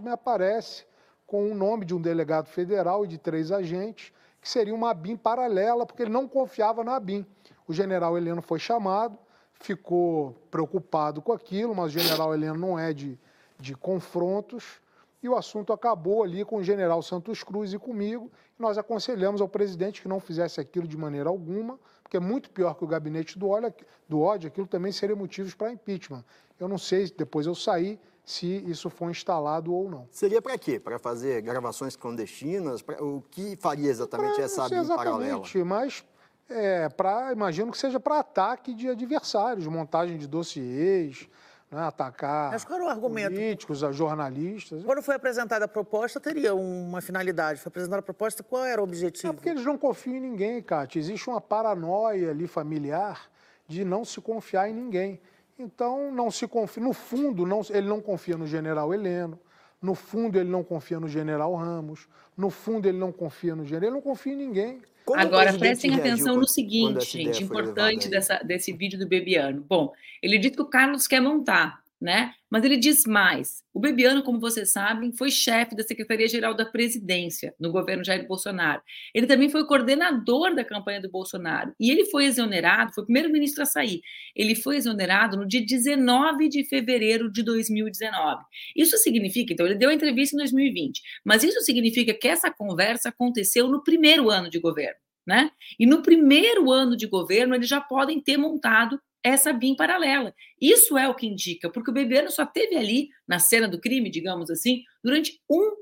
Me 0.00 0.08
aparece 0.08 0.86
com 1.26 1.52
o 1.52 1.54
nome 1.54 1.84
de 1.84 1.94
um 1.94 2.00
delegado 2.00 2.46
federal 2.46 3.04
e 3.04 3.08
de 3.08 3.18
três 3.18 3.52
agentes, 3.52 4.10
que 4.40 4.48
seria 4.48 4.74
uma 4.74 4.94
BIM 4.94 5.18
paralela, 5.18 5.84
porque 5.84 6.02
ele 6.02 6.10
não 6.10 6.26
confiava 6.26 6.82
na 6.82 6.98
BIM. 6.98 7.26
O 7.68 7.74
general 7.74 8.16
Heleno 8.16 8.40
foi 8.40 8.58
chamado, 8.58 9.18
ficou 9.52 10.32
preocupado 10.50 11.20
com 11.20 11.30
aquilo, 11.30 11.74
mas 11.74 11.94
o 11.94 11.98
general 11.98 12.32
Heleno 12.32 12.58
não 12.58 12.78
é 12.78 12.94
de, 12.94 13.18
de 13.60 13.74
confrontos, 13.74 14.80
e 15.22 15.28
o 15.28 15.36
assunto 15.36 15.74
acabou 15.74 16.22
ali 16.22 16.42
com 16.42 16.56
o 16.56 16.64
general 16.64 17.02
Santos 17.02 17.42
Cruz 17.42 17.74
e 17.74 17.78
comigo. 17.78 18.32
E 18.58 18.62
nós 18.62 18.78
aconselhamos 18.78 19.42
ao 19.42 19.48
presidente 19.48 20.00
que 20.00 20.08
não 20.08 20.20
fizesse 20.20 20.58
aquilo 20.58 20.88
de 20.88 20.96
maneira 20.96 21.28
alguma, 21.28 21.78
porque 22.04 22.18
é 22.18 22.20
muito 22.20 22.50
pior 22.50 22.74
que 22.74 22.84
o 22.84 22.86
gabinete 22.86 23.36
do 23.38 23.48
ódio, 23.48 23.74
do 24.08 24.20
ódio 24.20 24.46
aquilo 24.46 24.66
também 24.66 24.92
seria 24.92 25.16
motivos 25.16 25.54
para 25.54 25.72
impeachment. 25.72 26.22
Eu 26.60 26.68
não 26.68 26.78
sei, 26.78 27.10
depois 27.10 27.46
eu 27.46 27.54
saí, 27.54 27.98
se 28.24 28.46
isso 28.70 28.88
foi 28.88 29.10
instalado 29.10 29.74
ou 29.74 29.90
não. 29.90 30.06
Seria 30.10 30.40
para 30.40 30.56
quê? 30.56 30.78
Para 30.78 30.98
fazer 30.98 31.42
gravações 31.42 31.96
clandestinas? 31.96 32.82
Pra, 32.82 33.02
o 33.02 33.22
que 33.30 33.56
faria 33.56 33.90
exatamente 33.90 34.36
pra, 34.36 34.44
essa 34.44 34.68
BIM 34.68 34.76
exatamente, 34.76 35.64
mas 35.64 36.04
é, 36.48 36.88
para 36.90 37.32
imagino 37.32 37.72
que 37.72 37.78
seja 37.78 37.98
para 37.98 38.20
ataque 38.20 38.74
de 38.74 38.88
adversários, 38.88 39.66
montagem 39.66 40.16
de 40.16 40.26
dossiês, 40.26 41.28
né, 41.74 41.82
atacar 41.82 42.52
Mas 42.52 42.64
qual 42.64 42.78
era 42.78 42.86
o 42.86 42.88
argumento? 42.88 43.32
políticos, 43.34 43.78
jornalistas. 43.92 44.84
Quando 44.84 45.02
foi 45.02 45.14
apresentada 45.14 45.64
a 45.64 45.68
proposta, 45.68 46.20
teria 46.20 46.54
uma 46.54 47.00
finalidade. 47.00 47.60
Foi 47.60 47.68
apresentada 47.68 48.00
a 48.00 48.02
proposta, 48.02 48.42
qual 48.42 48.64
era 48.64 48.80
o 48.80 48.84
objetivo? 48.84 49.32
É 49.32 49.32
porque 49.32 49.48
eles 49.48 49.64
não 49.64 49.76
confiam 49.76 50.16
em 50.16 50.20
ninguém, 50.20 50.62
Cátia. 50.62 50.98
Existe 50.98 51.28
uma 51.28 51.40
paranoia 51.40 52.30
ali 52.30 52.46
familiar 52.46 53.28
de 53.66 53.84
não 53.84 54.04
se 54.04 54.20
confiar 54.20 54.68
em 54.68 54.74
ninguém. 54.74 55.20
Então, 55.58 56.12
não 56.12 56.30
se 56.30 56.46
confia. 56.46 56.82
No 56.82 56.92
fundo, 56.92 57.46
não, 57.46 57.60
ele 57.70 57.88
não 57.88 58.00
confia 58.00 58.36
no 58.36 58.46
general 58.46 58.92
Heleno. 58.92 59.38
No 59.80 59.94
fundo, 59.94 60.38
ele 60.38 60.50
não 60.50 60.64
confia 60.64 60.98
no 60.98 61.08
general 61.08 61.54
Ramos. 61.54 62.08
No 62.36 62.50
fundo, 62.50 62.88
ele 62.88 62.98
não 62.98 63.12
confia 63.12 63.54
no 63.54 63.64
general. 63.64 63.88
Ele 63.88 63.94
não 63.94 64.02
confia 64.02 64.32
em 64.32 64.36
ninguém. 64.36 64.82
Como 65.04 65.20
Agora, 65.20 65.52
prestem 65.52 65.94
atenção 65.94 66.36
no 66.36 66.48
seguinte, 66.48 67.04
gente, 67.04 67.44
importante 67.44 68.08
dessa, 68.08 68.38
desse 68.38 68.72
vídeo 68.72 68.98
do 68.98 69.06
Bebiano. 69.06 69.64
Bom, 69.68 69.92
ele 70.22 70.38
diz 70.38 70.52
que 70.52 70.62
o 70.62 70.66
Carlos 70.66 71.06
quer 71.06 71.20
montar, 71.20 71.83
né? 72.04 72.34
Mas 72.50 72.62
ele 72.64 72.76
diz 72.76 73.06
mais. 73.06 73.64
O 73.72 73.80
Bebiano, 73.80 74.22
como 74.22 74.38
vocês 74.38 74.70
sabem, 74.70 75.10
foi 75.16 75.30
chefe 75.30 75.74
da 75.74 75.82
Secretaria-Geral 75.82 76.54
da 76.54 76.66
Presidência 76.66 77.54
no 77.58 77.72
governo 77.72 78.04
Jair 78.04 78.28
Bolsonaro. 78.28 78.82
Ele 79.14 79.26
também 79.26 79.48
foi 79.48 79.66
coordenador 79.66 80.54
da 80.54 80.62
campanha 80.62 81.00
do 81.00 81.10
Bolsonaro. 81.10 81.72
E 81.80 81.90
ele 81.90 82.04
foi 82.04 82.26
exonerado, 82.26 82.92
foi 82.92 83.02
o 83.02 83.06
primeiro 83.06 83.32
ministro 83.32 83.62
a 83.62 83.66
sair. 83.66 84.02
Ele 84.36 84.54
foi 84.54 84.76
exonerado 84.76 85.38
no 85.38 85.48
dia 85.48 85.64
19 85.64 86.46
de 86.50 86.62
fevereiro 86.64 87.32
de 87.32 87.42
2019. 87.42 88.44
Isso 88.76 88.98
significa, 88.98 89.54
então, 89.54 89.64
ele 89.64 89.76
deu 89.76 89.88
a 89.88 89.94
entrevista 89.94 90.36
em 90.36 90.40
2020, 90.40 91.00
mas 91.24 91.42
isso 91.42 91.60
significa 91.62 92.12
que 92.12 92.28
essa 92.28 92.50
conversa 92.50 93.08
aconteceu 93.08 93.66
no 93.66 93.82
primeiro 93.82 94.28
ano 94.28 94.50
de 94.50 94.60
governo. 94.60 95.03
Né? 95.26 95.50
E 95.78 95.86
no 95.86 96.02
primeiro 96.02 96.70
ano 96.70 96.96
de 96.96 97.06
governo, 97.06 97.54
eles 97.54 97.68
já 97.68 97.80
podem 97.80 98.20
ter 98.20 98.36
montado 98.36 99.00
essa 99.22 99.54
BIM 99.54 99.74
paralela. 99.74 100.34
Isso 100.60 100.98
é 100.98 101.08
o 101.08 101.14
que 101.14 101.26
indica, 101.26 101.70
porque 101.70 101.90
o 101.90 101.94
Bebiano 101.94 102.30
só 102.30 102.44
teve 102.44 102.76
ali, 102.76 103.08
na 103.26 103.38
cena 103.38 103.66
do 103.66 103.80
crime, 103.80 104.10
digamos 104.10 104.50
assim, 104.50 104.82
durante 105.02 105.40
um 105.50 105.72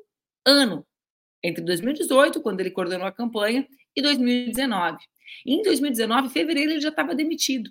ano, 0.46 0.87
entre 1.42 1.64
2018, 1.64 2.40
quando 2.40 2.61
ele 2.61 2.70
coordenou 2.70 3.05
a 3.05 3.11
campanha, 3.11 3.66
e 3.96 4.00
2019. 4.00 4.98
E 5.44 5.55
em 5.55 5.62
2019, 5.62 6.28
em 6.28 6.31
fevereiro, 6.31 6.70
ele 6.70 6.81
já 6.81 6.90
estava 6.90 7.14
demitido, 7.14 7.68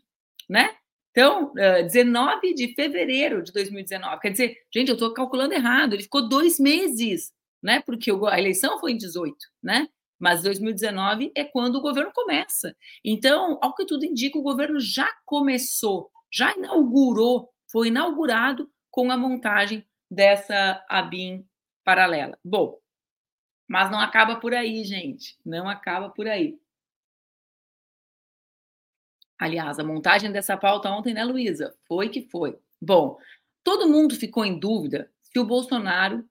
né? 0.49 0.75
Então, 1.11 1.53
19 1.53 2.53
de 2.53 2.73
fevereiro 2.73 3.41
de 3.41 3.51
2019. 3.51 4.21
Quer 4.21 4.29
dizer, 4.31 4.57
gente, 4.73 4.89
eu 4.89 4.93
estou 4.93 5.13
calculando 5.13 5.53
errado. 5.53 5.93
Ele 5.93 6.03
ficou 6.03 6.27
dois 6.27 6.59
meses, 6.59 7.31
né? 7.61 7.81
Porque 7.85 8.11
a 8.11 8.39
eleição 8.39 8.79
foi 8.79 8.91
em 8.91 8.97
18, 8.97 9.35
né? 9.61 9.87
Mas 10.21 10.43
2019 10.43 11.31
é 11.35 11.43
quando 11.43 11.77
o 11.77 11.81
governo 11.81 12.11
começa. 12.13 12.75
Então, 13.03 13.57
ao 13.59 13.73
que 13.73 13.87
tudo 13.87 14.05
indica, 14.05 14.37
o 14.37 14.43
governo 14.43 14.79
já 14.79 15.11
começou, 15.25 16.11
já 16.31 16.55
inaugurou, 16.55 17.49
foi 17.71 17.87
inaugurado 17.87 18.69
com 18.91 19.11
a 19.11 19.17
montagem 19.17 19.83
dessa 20.09 20.85
ABIN 20.87 21.43
paralela. 21.83 22.37
Bom, 22.45 22.77
mas 23.67 23.89
não 23.89 23.99
acaba 23.99 24.35
por 24.35 24.53
aí, 24.53 24.83
gente, 24.83 25.39
não 25.43 25.67
acaba 25.67 26.09
por 26.09 26.27
aí. 26.27 26.59
Aliás, 29.39 29.79
a 29.79 29.83
montagem 29.83 30.31
dessa 30.31 30.55
pauta 30.55 30.87
ontem, 30.91 31.15
né, 31.15 31.23
Luísa? 31.23 31.75
Foi 31.87 32.09
que 32.09 32.21
foi. 32.29 32.59
Bom, 32.79 33.17
todo 33.63 33.89
mundo 33.89 34.15
ficou 34.15 34.45
em 34.45 34.59
dúvida 34.59 35.11
se 35.19 35.39
o 35.39 35.45
Bolsonaro 35.45 36.23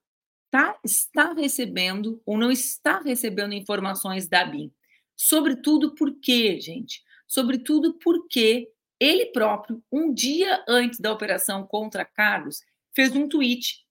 tá, 0.51 0.77
está 0.83 1.33
recebendo 1.33 2.21
ou 2.25 2.37
não 2.37 2.51
está 2.51 2.99
recebendo 2.99 3.53
informações 3.53 4.27
da 4.27 4.43
BIM. 4.43 4.71
Sobretudo 5.15 5.95
porque, 5.95 6.59
gente, 6.59 7.01
sobretudo 7.27 7.93
porque 7.99 8.69
ele 8.99 9.27
próprio, 9.27 9.81
um 9.91 10.13
dia 10.13 10.63
antes 10.67 10.99
da 10.99 11.11
operação 11.11 11.65
contra 11.65 12.05
Carlos, 12.05 12.61
fez 12.93 13.15
um 13.15 13.27
tweet 13.27 13.83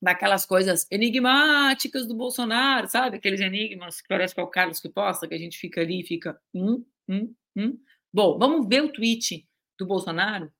daquelas 0.00 0.44
coisas 0.44 0.86
enigmáticas 0.90 2.06
do 2.08 2.14
Bolsonaro, 2.14 2.88
sabe? 2.88 3.16
Aqueles 3.16 3.40
enigmas 3.40 4.00
que 4.00 4.08
parece 4.08 4.34
que 4.34 4.40
é 4.40 4.42
o 4.42 4.48
Carlos 4.48 4.80
que 4.80 4.88
posta, 4.88 5.28
que 5.28 5.34
a 5.34 5.38
gente 5.38 5.56
fica 5.56 5.80
ali 5.80 6.00
e 6.00 6.04
fica. 6.04 6.38
Hum, 6.52 6.84
hum, 7.08 7.32
hum. 7.56 7.78
Bom, 8.12 8.36
vamos 8.36 8.68
ver 8.68 8.82
o 8.82 8.92
tweet 8.92 9.48
do 9.78 9.86
Bolsonaro? 9.86 10.52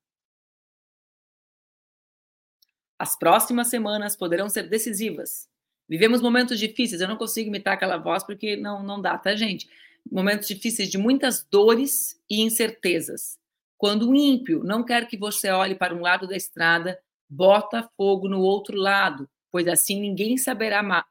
As 3.02 3.16
próximas 3.16 3.66
semanas 3.66 4.14
poderão 4.14 4.48
ser 4.48 4.68
decisivas. 4.68 5.48
Vivemos 5.88 6.20
momentos 6.20 6.56
difíceis. 6.56 7.00
Eu 7.00 7.08
não 7.08 7.16
consigo 7.16 7.48
imitar 7.48 7.74
aquela 7.74 7.96
voz 7.96 8.22
porque 8.22 8.54
não, 8.54 8.80
não 8.80 9.02
dá, 9.02 9.18
tá, 9.18 9.34
gente? 9.34 9.68
Momentos 10.08 10.46
difíceis 10.46 10.88
de 10.88 10.96
muitas 10.98 11.44
dores 11.50 12.22
e 12.30 12.42
incertezas. 12.42 13.40
Quando 13.76 14.08
o 14.08 14.14
ímpio 14.14 14.62
não 14.62 14.84
quer 14.84 15.08
que 15.08 15.16
você 15.16 15.50
olhe 15.50 15.74
para 15.74 15.92
um 15.92 16.00
lado 16.00 16.28
da 16.28 16.36
estrada, 16.36 16.96
bota 17.28 17.90
fogo 17.96 18.28
no 18.28 18.40
outro 18.40 18.76
lado, 18.76 19.28
pois 19.50 19.66
assim 19.66 20.00
ninguém 20.00 20.38
saberá, 20.38 21.04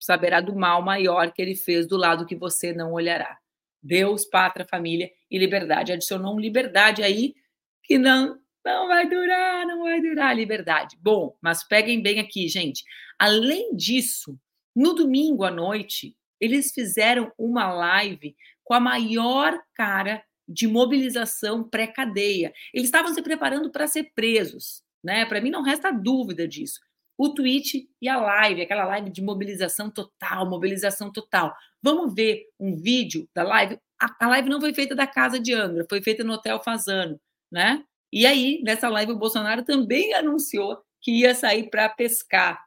saberá 0.00 0.40
do 0.40 0.56
mal 0.56 0.80
maior 0.80 1.30
que 1.30 1.42
ele 1.42 1.54
fez 1.54 1.86
do 1.86 1.98
lado 1.98 2.24
que 2.24 2.34
você 2.34 2.72
não 2.72 2.94
olhará. 2.94 3.36
Deus, 3.82 4.24
pátria, 4.24 4.64
família 4.66 5.10
e 5.30 5.36
liberdade. 5.36 5.92
Adicionou 5.92 6.34
um 6.36 6.40
liberdade 6.40 7.02
aí 7.02 7.34
que 7.82 7.98
não 7.98 8.40
não 8.64 8.88
vai 8.88 9.08
durar, 9.08 9.66
não 9.66 9.82
vai 9.82 10.00
durar 10.00 10.34
liberdade. 10.34 10.96
Bom, 11.00 11.36
mas 11.40 11.62
peguem 11.62 12.02
bem 12.02 12.18
aqui, 12.18 12.48
gente. 12.48 12.82
Além 13.18 13.76
disso, 13.76 14.38
no 14.74 14.94
domingo 14.94 15.44
à 15.44 15.50
noite, 15.50 16.16
eles 16.40 16.72
fizeram 16.72 17.32
uma 17.38 17.72
live 17.72 18.34
com 18.64 18.74
a 18.74 18.80
maior 18.80 19.60
cara 19.74 20.24
de 20.48 20.66
mobilização 20.66 21.62
pré-cadeia. 21.62 22.52
Eles 22.72 22.88
estavam 22.88 23.12
se 23.14 23.22
preparando 23.22 23.70
para 23.70 23.86
ser 23.86 24.10
presos, 24.14 24.82
né? 25.02 25.24
Para 25.26 25.40
mim 25.40 25.50
não 25.50 25.62
resta 25.62 25.90
dúvida 25.90 26.46
disso. 26.48 26.80
O 27.16 27.28
tweet 27.28 27.88
e 28.00 28.08
a 28.08 28.16
live, 28.16 28.62
aquela 28.62 28.84
live 28.86 29.10
de 29.10 29.22
mobilização 29.22 29.88
total, 29.90 30.48
mobilização 30.48 31.12
total. 31.12 31.54
Vamos 31.80 32.12
ver 32.12 32.46
um 32.58 32.74
vídeo 32.74 33.28
da 33.34 33.44
live. 33.44 33.78
A, 34.00 34.24
a 34.24 34.28
live 34.28 34.48
não 34.48 34.60
foi 34.60 34.74
feita 34.74 34.94
da 34.94 35.06
casa 35.06 35.38
de 35.38 35.54
Angra, 35.54 35.86
foi 35.88 36.02
feita 36.02 36.24
no 36.24 36.32
Hotel 36.32 36.60
Fazano, 36.62 37.20
né? 37.50 37.84
E 38.14 38.26
aí, 38.26 38.60
nessa 38.62 38.88
live, 38.88 39.10
o 39.10 39.18
Bolsonaro 39.18 39.64
também 39.64 40.14
anunciou 40.14 40.80
que 41.00 41.10
ia 41.10 41.34
sair 41.34 41.68
para 41.68 41.88
pescar. 41.88 42.64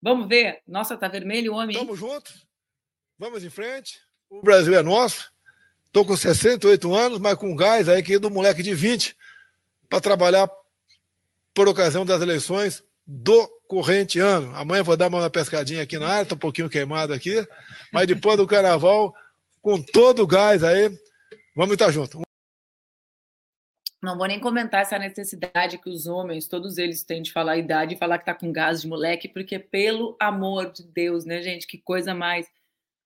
Vamos 0.00 0.26
ver? 0.26 0.62
Nossa, 0.66 0.96
tá 0.96 1.08
vermelho 1.08 1.52
o 1.52 1.56
homem. 1.56 1.76
Vamos 1.76 1.98
juntos, 1.98 2.46
vamos 3.18 3.44
em 3.44 3.50
frente. 3.50 4.00
O 4.30 4.40
Brasil 4.40 4.74
é 4.74 4.82
nosso. 4.82 5.30
Estou 5.84 6.06
com 6.06 6.16
68 6.16 6.94
anos, 6.94 7.18
mas 7.18 7.34
com 7.34 7.54
gás 7.54 7.86
aí 7.86 8.02
que 8.02 8.18
do 8.18 8.30
moleque 8.30 8.62
de 8.62 8.74
20 8.74 9.14
para 9.90 10.00
trabalhar 10.00 10.50
por 11.52 11.68
ocasião 11.68 12.06
das 12.06 12.22
eleições 12.22 12.82
do 13.06 13.46
corrente 13.68 14.20
ano. 14.20 14.56
Amanhã 14.56 14.82
vou 14.82 14.96
dar 14.96 15.08
uma 15.08 15.28
pescadinha 15.28 15.82
aqui 15.82 15.98
na 15.98 16.08
área, 16.08 16.22
estou 16.22 16.36
um 16.36 16.38
pouquinho 16.38 16.70
queimado 16.70 17.12
aqui, 17.12 17.46
mas 17.92 18.06
depois 18.06 18.38
do 18.38 18.46
carnaval, 18.46 19.14
com 19.60 19.82
todo 19.82 20.22
o 20.22 20.26
gás 20.26 20.64
aí, 20.64 20.90
vamos 21.54 21.74
estar 21.74 21.90
juntos. 21.90 22.22
Não 24.02 24.18
vou 24.18 24.26
nem 24.26 24.40
comentar 24.40 24.82
essa 24.82 24.98
necessidade 24.98 25.78
que 25.78 25.88
os 25.88 26.06
homens, 26.08 26.48
todos 26.48 26.76
eles 26.76 27.04
têm 27.04 27.22
de 27.22 27.32
falar 27.32 27.52
a 27.52 27.58
idade 27.58 27.94
e 27.94 27.98
falar 27.98 28.18
que 28.18 28.26
tá 28.26 28.34
com 28.34 28.50
gás 28.50 28.82
de 28.82 28.88
moleque, 28.88 29.28
porque 29.28 29.60
pelo 29.60 30.16
amor 30.18 30.72
de 30.72 30.82
Deus, 30.82 31.24
né, 31.24 31.40
gente, 31.40 31.68
que 31.68 31.78
coisa 31.78 32.12
mais 32.12 32.48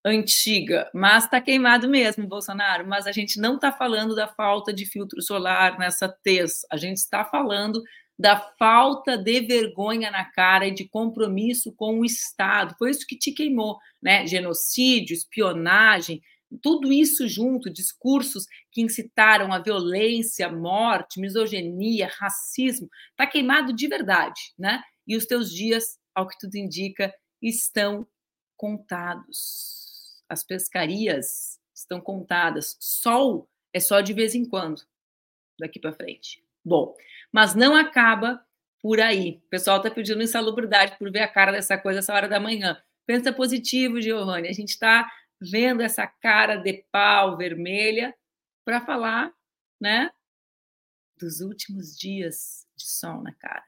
antiga. 0.07 0.89
Mas 0.95 1.29
tá 1.29 1.41
queimado 1.41 1.89
mesmo, 1.89 2.27
Bolsonaro. 2.27 2.87
Mas 2.87 3.07
a 3.07 3.13
gente 3.13 3.39
não 3.39 3.59
tá 3.59 3.73
falando 3.73 4.15
da 4.15 4.29
falta 4.29 4.73
de 4.73 4.87
filtro 4.87 5.21
solar 5.21 5.79
nessa 5.79 6.09
tez. 6.09 6.61
A 6.71 6.77
gente 6.77 6.99
está 6.99 7.25
falando 7.25 7.83
da 8.19 8.37
falta 8.59 9.19
de 9.19 9.41
vergonha 9.41 10.11
na 10.11 10.25
cara 10.25 10.67
e 10.67 10.71
de 10.71 10.89
compromisso 10.89 11.73
com 11.73 12.01
o 12.01 12.05
Estado. 12.05 12.75
Foi 12.79 12.91
isso 12.91 13.07
que 13.07 13.19
te 13.19 13.33
queimou, 13.33 13.79
né? 14.01 14.27
Genocídio, 14.27 15.13
espionagem, 15.13 16.23
tudo 16.63 16.93
isso 16.93 17.29
junto, 17.29 17.71
discursos 17.71 18.47
que 18.71 18.81
incitaram 18.81 19.53
a 19.53 19.59
violência, 19.59 20.51
morte, 20.51 21.21
misoginia, 21.21 22.11
racismo, 22.19 22.89
está 23.11 23.27
queimado 23.27 23.73
de 23.73 23.89
verdade, 23.89 24.53
né? 24.59 24.83
E 25.07 25.17
os 25.17 25.27
teus 25.27 25.51
dias, 25.53 25.99
ao 26.15 26.27
que 26.27 26.39
tudo 26.39 26.57
indica, 26.57 27.13
estão 27.43 28.07
contados. 28.57 30.23
As 30.29 30.45
pescarias 30.45 31.59
estão 31.75 32.01
contadas. 32.01 32.77
Sol 32.81 33.49
é 33.73 33.81
só 33.81 34.01
de 34.01 34.13
vez 34.13 34.35
em 34.35 34.45
quando, 34.45 34.83
daqui 35.59 35.79
para 35.79 35.93
frente. 35.93 36.43
Bom, 36.65 36.95
mas 37.33 37.55
não 37.55 37.77
acaba 37.77 38.45
por 38.81 39.01
aí. 39.01 39.43
O 39.47 39.49
pessoal 39.51 39.79
está 39.79 39.91
pedindo 39.91 40.23
insalubridade 40.23 40.97
por 40.99 41.11
ver 41.11 41.21
a 41.21 41.29
cara 41.29 41.53
dessa 41.53 41.77
coisa 41.77 42.01
essa 42.01 42.15
hora 42.15 42.29
da 42.29 42.41
manhã. 42.41 42.81
Pensa 43.07 43.33
positivo, 43.33 44.01
Giovanni. 44.01 44.49
A 44.49 44.53
gente 44.53 44.71
está 44.71 45.09
vendo 45.41 45.83
essa 45.83 46.07
cara 46.07 46.57
de 46.57 46.85
pau 46.91 47.37
vermelha 47.37 48.15
para 48.65 48.81
falar, 48.81 49.33
né, 49.81 50.11
dos 51.19 51.41
últimos 51.41 51.97
dias 51.97 52.67
de 52.77 52.87
sol 52.87 53.23
na 53.23 53.33
cara. 53.33 53.65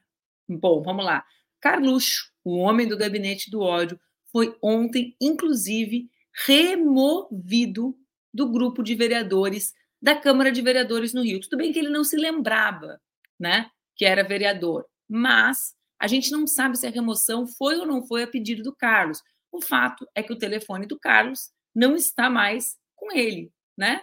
Bom, 0.49 0.83
vamos 0.83 1.05
lá. 1.05 1.25
Carluxo, 1.61 2.33
o 2.45 2.57
homem 2.57 2.87
do 2.87 2.97
gabinete 2.97 3.51
do 3.51 3.61
ódio, 3.61 3.99
foi 4.31 4.57
ontem, 4.63 5.17
inclusive, 5.21 6.11
removido 6.47 7.97
do 8.33 8.51
grupo 8.51 8.83
de 8.83 8.95
vereadores 8.95 9.75
da 10.01 10.15
Câmara 10.15 10.53
de 10.53 10.63
Vereadores 10.63 11.13
no 11.13 11.23
Rio. 11.23 11.41
Tudo 11.41 11.57
bem 11.57 11.73
que 11.73 11.79
ele 11.79 11.89
não 11.89 12.05
se 12.05 12.17
lembrava, 12.17 13.01
né, 13.39 13.71
que 13.97 14.05
era 14.05 14.23
vereador, 14.23 14.87
mas 15.09 15.75
a 15.99 16.07
gente 16.07 16.31
não 16.31 16.47
sabe 16.47 16.79
se 16.79 16.87
a 16.87 16.91
remoção 16.91 17.47
foi 17.47 17.77
ou 17.77 17.87
não 17.87 18.07
foi 18.07 18.23
a 18.23 18.27
pedido 18.27 18.63
do 18.63 18.75
Carlos. 18.75 19.23
O 19.51 19.61
fato 19.61 20.07
é 20.15 20.23
que 20.23 20.33
o 20.33 20.39
telefone 20.39 20.87
do 20.87 20.99
Carlos 20.99 21.51
não 21.75 21.95
está 21.95 22.29
mais 22.31 22.77
com 22.97 23.13
ele, 23.13 23.53
né? 23.77 24.03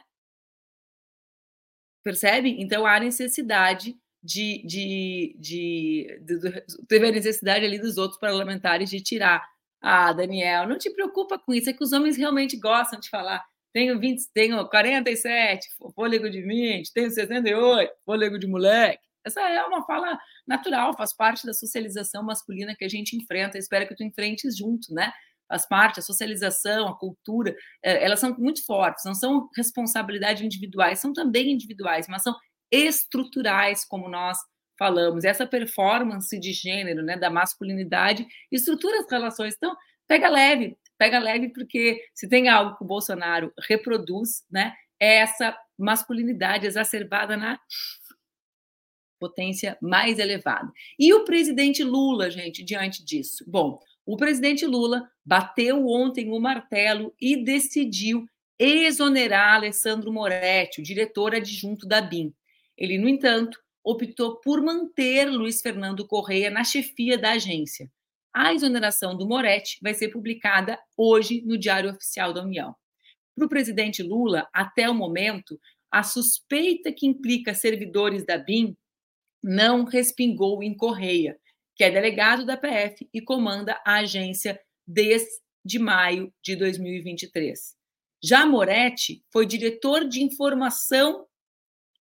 Percebe? 2.04 2.56
Então 2.60 2.86
há 2.86 3.00
necessidade 3.00 3.98
de, 4.24 4.64
de, 4.66 5.36
de, 5.40 6.20
de, 6.22 6.64
teve 6.88 7.08
a 7.08 7.12
necessidade 7.12 7.64
ali 7.64 7.80
dos 7.80 7.98
outros 7.98 8.20
parlamentares 8.20 8.90
de 8.90 9.00
tirar. 9.02 9.48
Ah, 9.80 10.12
Daniel, 10.14 10.68
não 10.68 10.80
te 10.80 10.90
preocupa 10.90 11.38
com 11.38 11.54
isso, 11.54 11.70
é 11.70 11.74
que 11.74 11.84
os 11.84 11.92
homens 11.92 12.18
realmente 12.18 12.58
gostam 12.58 13.00
de 13.00 13.10
falar. 13.10 13.46
Tenho 13.72 14.00
20, 14.00 14.32
tenho 14.34 14.68
47, 14.68 15.68
fôlego 15.94 16.30
de 16.30 16.42
20, 16.42 16.92
tenho 16.94 17.12
68, 17.12 17.92
fôlego 18.04 18.40
de 18.40 18.48
moleque. 18.48 19.04
Essa 19.24 19.42
é 19.42 19.64
uma 19.66 19.86
fala 19.86 20.18
natural, 20.48 20.96
faz 20.96 21.14
parte 21.14 21.46
da 21.46 21.54
socialização 21.54 22.24
masculina 22.24 22.76
que 22.76 22.86
a 22.86 22.90
gente 22.90 23.16
enfrenta. 23.18 23.58
Espero 23.58 23.88
que 23.88 23.96
tu 23.96 24.04
enfrentes 24.04 24.58
junto, 24.58 24.94
né? 24.94 25.12
Faz 25.48 25.68
parte, 25.68 26.00
a 26.00 26.04
socialização, 26.04 26.88
a 26.88 26.98
cultura, 26.98 27.56
é, 27.84 28.04
elas 28.04 28.20
são 28.20 28.36
muito 28.38 28.66
fortes, 28.66 29.06
não 29.06 29.14
são 29.14 29.50
responsabilidades 29.56 30.44
individuais, 30.44 31.00
são 31.00 31.14
também 31.14 31.52
individuais, 31.52 32.08
mas 32.08 32.24
são 32.24 32.36
estruturais, 32.72 33.86
como 33.86 34.10
nós 34.10 34.38
falamos. 34.78 35.24
Essa 35.24 35.46
performance 35.46 36.38
de 36.40 36.52
gênero, 36.52 37.04
né, 37.04 37.18
da 37.18 37.30
masculinidade, 37.30 38.26
estrutura 38.52 39.00
as 39.00 39.10
relações. 39.10 39.54
Então, 39.56 39.76
pega 40.08 40.30
leve, 40.30 40.78
pega 40.98 41.20
leve, 41.20 41.50
porque 41.50 42.02
se 42.14 42.28
tem 42.28 42.50
algo 42.50 42.76
que 42.78 42.84
o 42.84 42.88
Bolsonaro 42.88 43.54
reproduz, 43.68 44.44
né, 44.52 44.74
é 45.00 45.18
essa 45.18 45.58
masculinidade 45.78 46.66
exacerbada 46.66 47.36
na 47.36 47.60
potência 49.20 49.78
mais 49.82 50.20
elevada. 50.20 50.72
E 51.00 51.14
o 51.14 51.24
presidente 51.24 51.84
Lula, 51.84 52.30
gente, 52.30 52.64
diante 52.64 53.04
disso? 53.04 53.44
Bom, 53.48 53.80
o 54.06 54.16
presidente 54.18 54.66
Lula 54.66 55.10
bateu 55.26 55.88
ontem 55.88 56.30
o 56.32 56.40
martelo 56.40 57.14
e 57.20 57.44
decidiu 57.44 58.26
exonerar 58.60 59.56
Alessandro 59.56 60.14
Moretti, 60.14 60.80
o 60.80 60.84
diretor 60.84 61.34
adjunto 61.34 61.88
da 61.88 62.02
BIM. 62.02 62.34
Ele, 62.78 62.98
no 62.98 63.10
entanto, 63.10 63.60
optou 63.84 64.38
por 64.38 64.62
manter 64.62 65.26
Luiz 65.26 65.62
Fernando 65.62 66.08
Correia 66.08 66.50
na 66.50 66.64
chefia 66.64 67.18
da 67.18 67.32
agência. 67.32 67.92
A 68.34 68.54
exoneração 68.54 69.16
do 69.18 69.28
Moretti 69.28 69.78
vai 69.82 69.94
ser 69.94 70.10
publicada 70.10 70.80
hoje 70.96 71.42
no 71.42 71.58
Diário 71.58 71.90
Oficial 71.90 72.34
da 72.34 72.44
União. 72.44 72.76
Para 73.36 73.46
o 73.46 73.50
presidente 73.50 74.04
Lula, 74.04 74.48
até 74.54 74.90
o 74.90 74.94
momento, 74.94 75.60
a 75.92 76.04
suspeita 76.04 76.92
que 76.92 77.08
implica 77.08 77.54
servidores 77.54 78.26
da 78.26 78.38
BIM 78.38 78.76
não 79.42 79.84
respingou 79.86 80.62
em 80.64 80.76
Correia, 80.76 81.38
que 81.76 81.84
é 81.84 81.92
delegado 81.92 82.46
da 82.46 82.56
PF 82.56 83.08
e 83.14 83.22
comanda 83.22 83.80
a 83.86 83.96
agência 83.96 84.60
desde 84.88 85.80
maio 85.80 86.34
de 86.42 86.56
2023. 86.56 87.76
Já 88.24 88.46
Moretti 88.46 89.24
foi 89.32 89.46
diretor 89.46 90.08
de 90.08 90.24
informação 90.24 91.28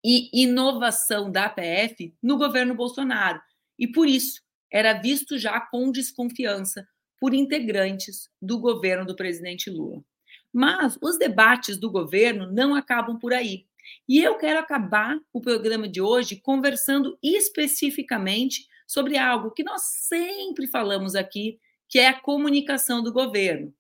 e 0.06 0.30
inovação 0.44 1.32
da 1.32 1.50
PF 1.50 2.16
no 2.22 2.38
governo 2.38 2.76
Bolsonaro 2.76 3.42
e 3.80 3.88
por 3.88 4.08
isso 4.08 4.42
era 4.72 4.94
visto 4.94 5.38
já 5.38 5.60
com 5.60 5.92
desconfiança 5.92 6.88
por 7.20 7.34
integrantes 7.34 8.30
do 8.42 8.60
governo 8.60 9.06
do 9.06 9.16
presidente 9.16 9.70
Lula. 9.70 10.04
Mas 10.52 10.98
os 11.02 11.18
debates 11.18 11.78
do 11.78 11.90
governo 11.90 12.52
não 12.52 12.76
acabam 12.76 13.18
por 13.18 13.34
aí. 13.34 13.66
E 14.08 14.22
eu 14.22 14.38
quero 14.38 14.60
acabar 14.60 15.18
o 15.32 15.42
programa 15.42 15.88
de 15.88 16.02
hoje 16.02 16.40
conversando 16.42 17.18
especificamente 17.22 18.68
sobre 18.94 19.18
algo 19.18 19.50
que 19.50 19.64
nós 19.64 19.82
sempre 19.82 20.68
falamos 20.68 21.16
aqui, 21.16 21.60
que 21.90 21.98
é 21.98 22.10
a 22.10 22.20
comunicação 22.20 23.02
do 23.02 23.12
governo. 23.12 23.74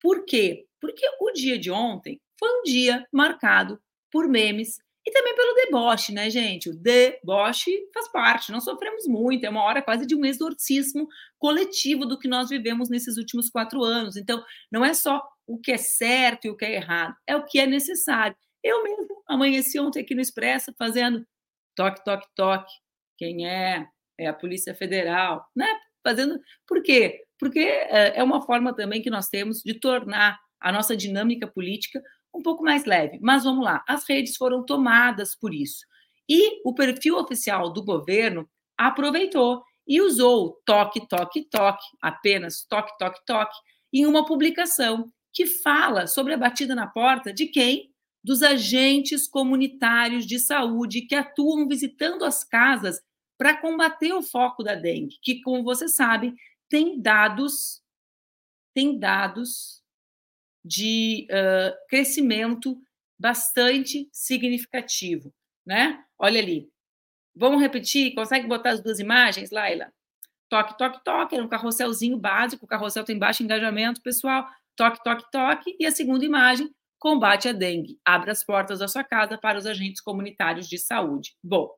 Por 0.00 0.24
quê? 0.24 0.66
Porque 0.80 1.06
o 1.20 1.30
dia 1.30 1.56
de 1.56 1.70
ontem 1.70 2.20
foi 2.36 2.50
um 2.50 2.62
dia 2.64 3.06
marcado 3.12 3.80
por 4.10 4.28
memes 4.28 4.78
e 5.06 5.12
também 5.12 5.36
pelo 5.36 5.54
deboche, 5.54 6.12
né, 6.12 6.28
gente? 6.28 6.68
O 6.68 6.74
deboche 6.74 7.70
faz 7.94 8.08
parte, 8.08 8.50
nós 8.50 8.64
sofremos 8.64 9.06
muito, 9.06 9.46
é 9.46 9.48
uma 9.50 9.62
hora 9.62 9.80
quase 9.80 10.04
de 10.04 10.16
um 10.16 10.24
exorcismo 10.24 11.06
coletivo 11.38 12.04
do 12.04 12.18
que 12.18 12.26
nós 12.26 12.48
vivemos 12.48 12.88
nesses 12.88 13.16
últimos 13.16 13.48
quatro 13.48 13.84
anos. 13.84 14.16
Então, 14.16 14.44
não 14.70 14.84
é 14.84 14.92
só 14.92 15.24
o 15.46 15.60
que 15.60 15.70
é 15.70 15.76
certo 15.76 16.46
e 16.46 16.50
o 16.50 16.56
que 16.56 16.64
é 16.64 16.74
errado, 16.74 17.14
é 17.24 17.36
o 17.36 17.44
que 17.44 17.60
é 17.60 17.68
necessário. 17.68 18.36
Eu 18.64 18.82
mesmo 18.82 19.22
amanheci 19.28 19.78
ontem 19.78 20.00
aqui 20.00 20.12
no 20.12 20.20
Expresso 20.20 20.74
fazendo 20.76 21.24
toque, 21.76 22.02
toque, 22.04 22.26
toque. 22.34 22.72
Quem 23.16 23.48
é? 23.48 23.86
É 24.18 24.26
a 24.26 24.32
Polícia 24.32 24.74
Federal, 24.74 25.46
né? 25.54 25.66
Fazendo. 26.02 26.38
Por 26.66 26.82
quê? 26.82 27.24
Porque 27.38 27.60
é, 27.60 28.18
é 28.18 28.22
uma 28.22 28.42
forma 28.42 28.74
também 28.74 29.02
que 29.02 29.10
nós 29.10 29.28
temos 29.28 29.62
de 29.62 29.74
tornar 29.74 30.38
a 30.60 30.72
nossa 30.72 30.96
dinâmica 30.96 31.46
política 31.46 32.02
um 32.34 32.42
pouco 32.42 32.62
mais 32.62 32.84
leve. 32.84 33.18
Mas 33.20 33.44
vamos 33.44 33.64
lá, 33.64 33.82
as 33.88 34.08
redes 34.08 34.36
foram 34.36 34.64
tomadas 34.64 35.34
por 35.34 35.54
isso. 35.54 35.84
E 36.28 36.60
o 36.64 36.74
perfil 36.74 37.16
oficial 37.16 37.72
do 37.72 37.84
governo 37.84 38.48
aproveitou 38.76 39.62
e 39.86 40.00
usou 40.00 40.60
toque, 40.64 41.06
toque, 41.08 41.48
toque, 41.48 41.84
apenas 42.02 42.66
toque, 42.68 42.92
toque, 42.98 43.20
toque, 43.24 43.56
em 43.92 44.04
uma 44.04 44.26
publicação 44.26 45.10
que 45.32 45.46
fala 45.46 46.06
sobre 46.06 46.34
a 46.34 46.38
batida 46.38 46.74
na 46.74 46.86
porta 46.86 47.32
de 47.32 47.46
quem? 47.46 47.92
Dos 48.22 48.42
agentes 48.42 49.28
comunitários 49.28 50.26
de 50.26 50.40
saúde 50.40 51.02
que 51.02 51.14
atuam 51.14 51.68
visitando 51.68 52.24
as 52.24 52.42
casas 52.42 53.00
para 53.38 53.56
combater 53.56 54.12
o 54.12 54.22
foco 54.22 54.62
da 54.62 54.74
dengue, 54.74 55.18
que, 55.22 55.40
como 55.42 55.62
você 55.62 55.88
sabe, 55.88 56.34
tem 56.68 57.00
dados, 57.00 57.82
tem 58.74 58.98
dados 58.98 59.82
de 60.64 61.26
uh, 61.30 61.76
crescimento 61.88 62.80
bastante 63.18 64.08
significativo, 64.12 65.32
né? 65.64 66.04
Olha 66.18 66.40
ali. 66.40 66.68
Vamos 67.34 67.60
repetir? 67.60 68.14
Consegue 68.14 68.46
botar 68.46 68.70
as 68.70 68.82
duas 68.82 68.98
imagens, 68.98 69.50
Laila? 69.50 69.92
Toque, 70.48 70.76
toque, 70.78 71.04
toque, 71.04 71.34
era 71.34 71.44
um 71.44 71.48
carrosselzinho 71.48 72.16
básico, 72.16 72.64
o 72.64 72.68
carrossel 72.68 73.04
tem 73.04 73.18
baixo 73.18 73.42
engajamento, 73.42 74.00
pessoal. 74.00 74.48
Toque, 74.74 75.02
toque, 75.02 75.30
toque. 75.30 75.76
E 75.78 75.86
a 75.86 75.90
segunda 75.90 76.24
imagem, 76.24 76.70
combate 76.98 77.48
a 77.48 77.52
dengue. 77.52 77.98
Abre 78.04 78.30
as 78.30 78.44
portas 78.44 78.78
da 78.78 78.88
sua 78.88 79.04
casa 79.04 79.36
para 79.36 79.58
os 79.58 79.66
agentes 79.66 80.00
comunitários 80.00 80.68
de 80.68 80.78
saúde. 80.78 81.36
Bom, 81.42 81.70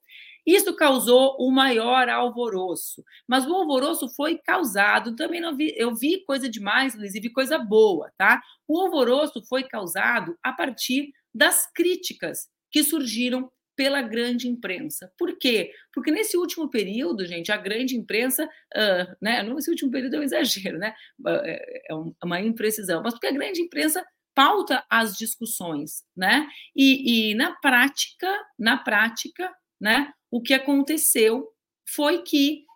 isso 0.47 0.75
causou 0.75 1.37
o 1.39 1.51
maior 1.51 2.09
alvoroço, 2.09 3.05
mas 3.27 3.47
o 3.47 3.55
alvoroço 3.55 4.09
foi 4.09 4.39
causado, 4.39 5.17
também 5.17 5.41
não 5.41 5.57
vi, 5.57 5.75
eu 5.77 5.95
vi 5.95 6.25
coisa 6.25 6.49
demais, 6.49 6.95
Luiz, 6.95 7.15
e 7.15 7.21
vi 7.21 7.31
coisa 7.31 7.59
boa, 7.59 8.11
tá? 8.17 8.41
O 8.67 8.81
alvoroço 8.81 9.43
foi 9.49 9.65
causado 9.65 10.37
a 10.43 10.53
partir 10.53 11.13
das 11.35 11.71
críticas 11.73 12.49
que 12.71 12.83
surgiram 12.83 13.51
pela 13.79 14.03
grande 14.03 14.49
imprensa. 14.49 15.13
Por 15.17 15.39
quê? 15.39 15.71
Porque 15.95 16.11
nesse 16.11 16.37
último 16.37 16.69
período, 16.69 17.25
gente, 17.25 17.53
a 17.53 17.57
grande 17.57 17.97
imprensa, 17.97 18.45
uh, 18.45 19.17
né? 19.23 19.41
Nesse 19.45 19.71
último 19.71 19.89
período 19.89 20.17
é 20.17 20.19
um 20.19 20.23
exagero, 20.25 20.79
né? 20.79 20.93
É, 21.29 21.93
é 21.93 21.95
uma 22.25 22.41
imprecisão, 22.41 23.01
mas 23.05 23.15
porque 23.15 23.29
a 23.29 23.33
grande 23.33 23.63
imprensa 23.63 24.05
pauta 24.35 24.85
as 24.91 25.17
discussões, 25.17 26.05
né? 26.17 26.49
E, 26.75 27.31
e 27.31 27.35
na 27.37 27.53
prática, 27.57 28.29
na 28.59 28.77
prática, 28.77 29.49
né? 29.81 30.13
O 30.31 30.43
que 30.43 30.55
aconteceu 30.55 31.53
foi 31.87 32.23
que, 32.23 32.67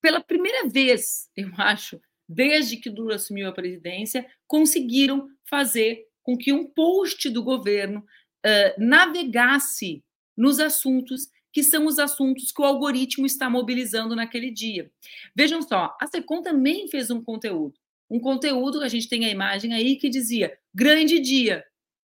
pela 0.00 0.20
primeira 0.20 0.68
vez, 0.68 1.28
eu 1.36 1.50
acho, 1.58 2.00
desde 2.28 2.76
que 2.76 2.90
Lula 2.90 3.16
assumiu 3.16 3.48
a 3.48 3.52
presidência, 3.52 4.26
conseguiram 4.46 5.28
fazer 5.44 6.06
com 6.22 6.36
que 6.36 6.52
um 6.52 6.66
post 6.66 7.28
do 7.28 7.42
governo 7.42 8.00
uh, 8.00 8.84
navegasse 8.84 10.02
nos 10.36 10.60
assuntos 10.60 11.28
que 11.52 11.62
são 11.62 11.86
os 11.86 12.00
assuntos 12.00 12.50
que 12.50 12.60
o 12.60 12.64
algoritmo 12.64 13.24
está 13.26 13.48
mobilizando 13.48 14.16
naquele 14.16 14.50
dia. 14.50 14.90
Vejam 15.36 15.62
só, 15.62 15.96
a 16.00 16.06
Secom 16.08 16.42
também 16.42 16.88
fez 16.88 17.10
um 17.10 17.22
conteúdo. 17.22 17.78
Um 18.10 18.18
conteúdo, 18.18 18.82
a 18.82 18.88
gente 18.88 19.08
tem 19.08 19.24
a 19.24 19.30
imagem 19.30 19.72
aí 19.72 19.96
que 19.96 20.10
dizia: 20.10 20.58
grande 20.74 21.20
dia 21.20 21.64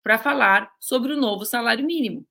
para 0.02 0.18
falar 0.18 0.72
sobre 0.80 1.12
o 1.12 1.16
novo 1.16 1.44
salário 1.44 1.84
mínimo 1.84 2.26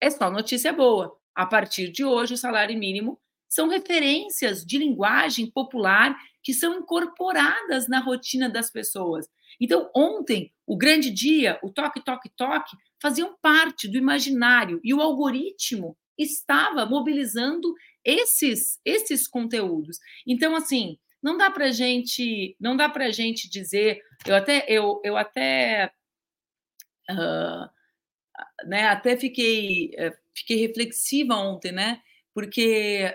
é 0.00 0.10
só 0.10 0.30
notícia 0.30 0.72
boa. 0.72 1.16
A 1.34 1.46
partir 1.46 1.90
de 1.90 2.04
hoje, 2.04 2.34
o 2.34 2.38
salário 2.38 2.78
mínimo 2.78 3.18
são 3.48 3.68
referências 3.68 4.64
de 4.64 4.78
linguagem 4.78 5.50
popular 5.50 6.16
que 6.42 6.54
são 6.54 6.78
incorporadas 6.78 7.88
na 7.88 8.00
rotina 8.00 8.48
das 8.48 8.70
pessoas. 8.70 9.28
Então, 9.60 9.90
ontem, 9.94 10.52
o 10.66 10.76
grande 10.76 11.10
dia, 11.10 11.58
o 11.62 11.70
toque, 11.70 12.02
toque, 12.02 12.30
toque, 12.36 12.76
faziam 13.00 13.36
parte 13.42 13.88
do 13.88 13.98
imaginário 13.98 14.80
e 14.82 14.94
o 14.94 15.00
algoritmo 15.00 15.96
estava 16.16 16.86
mobilizando 16.86 17.74
esses 18.04 18.78
esses 18.84 19.26
conteúdos. 19.26 19.98
Então, 20.26 20.54
assim, 20.54 20.98
não 21.22 21.36
dá 21.36 21.50
para 21.50 21.70
gente, 21.70 22.56
não 22.58 22.76
dá 22.76 22.88
para 22.88 23.10
gente 23.10 23.48
dizer. 23.50 24.00
Eu 24.26 24.36
até 24.36 24.64
eu, 24.68 25.00
eu 25.04 25.16
até 25.16 25.92
uh, 27.10 27.68
né, 28.66 28.88
até 28.88 29.16
fiquei, 29.16 29.92
eh, 29.96 30.12
fiquei 30.34 30.56
reflexiva 30.58 31.34
ontem, 31.36 31.72
né, 31.72 32.00
porque 32.34 33.14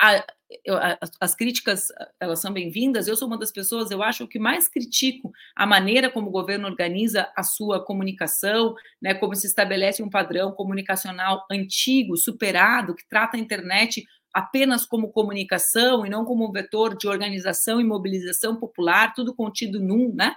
a, 0.00 0.24
eu, 0.64 0.76
a, 0.76 0.98
as 1.20 1.34
críticas 1.34 1.88
elas 2.20 2.40
são 2.40 2.52
bem-vindas. 2.52 3.06
Eu 3.06 3.16
sou 3.16 3.28
uma 3.28 3.38
das 3.38 3.52
pessoas, 3.52 3.90
eu 3.90 4.02
acho, 4.02 4.26
que 4.26 4.38
mais 4.38 4.68
critico 4.68 5.32
a 5.54 5.66
maneira 5.66 6.10
como 6.10 6.28
o 6.28 6.32
governo 6.32 6.66
organiza 6.66 7.30
a 7.36 7.42
sua 7.42 7.84
comunicação, 7.84 8.74
né, 9.00 9.14
como 9.14 9.34
se 9.34 9.46
estabelece 9.46 10.02
um 10.02 10.10
padrão 10.10 10.52
comunicacional 10.52 11.46
antigo, 11.50 12.16
superado, 12.16 12.94
que 12.94 13.08
trata 13.08 13.36
a 13.36 13.40
internet 13.40 14.04
apenas 14.32 14.86
como 14.86 15.12
comunicação 15.12 16.06
e 16.06 16.10
não 16.10 16.24
como 16.24 16.48
um 16.48 16.52
vetor 16.52 16.96
de 16.96 17.06
organização 17.06 17.80
e 17.80 17.84
mobilização 17.84 18.56
popular, 18.56 19.12
tudo 19.14 19.34
contido 19.34 19.78
num, 19.78 20.12
né, 20.14 20.34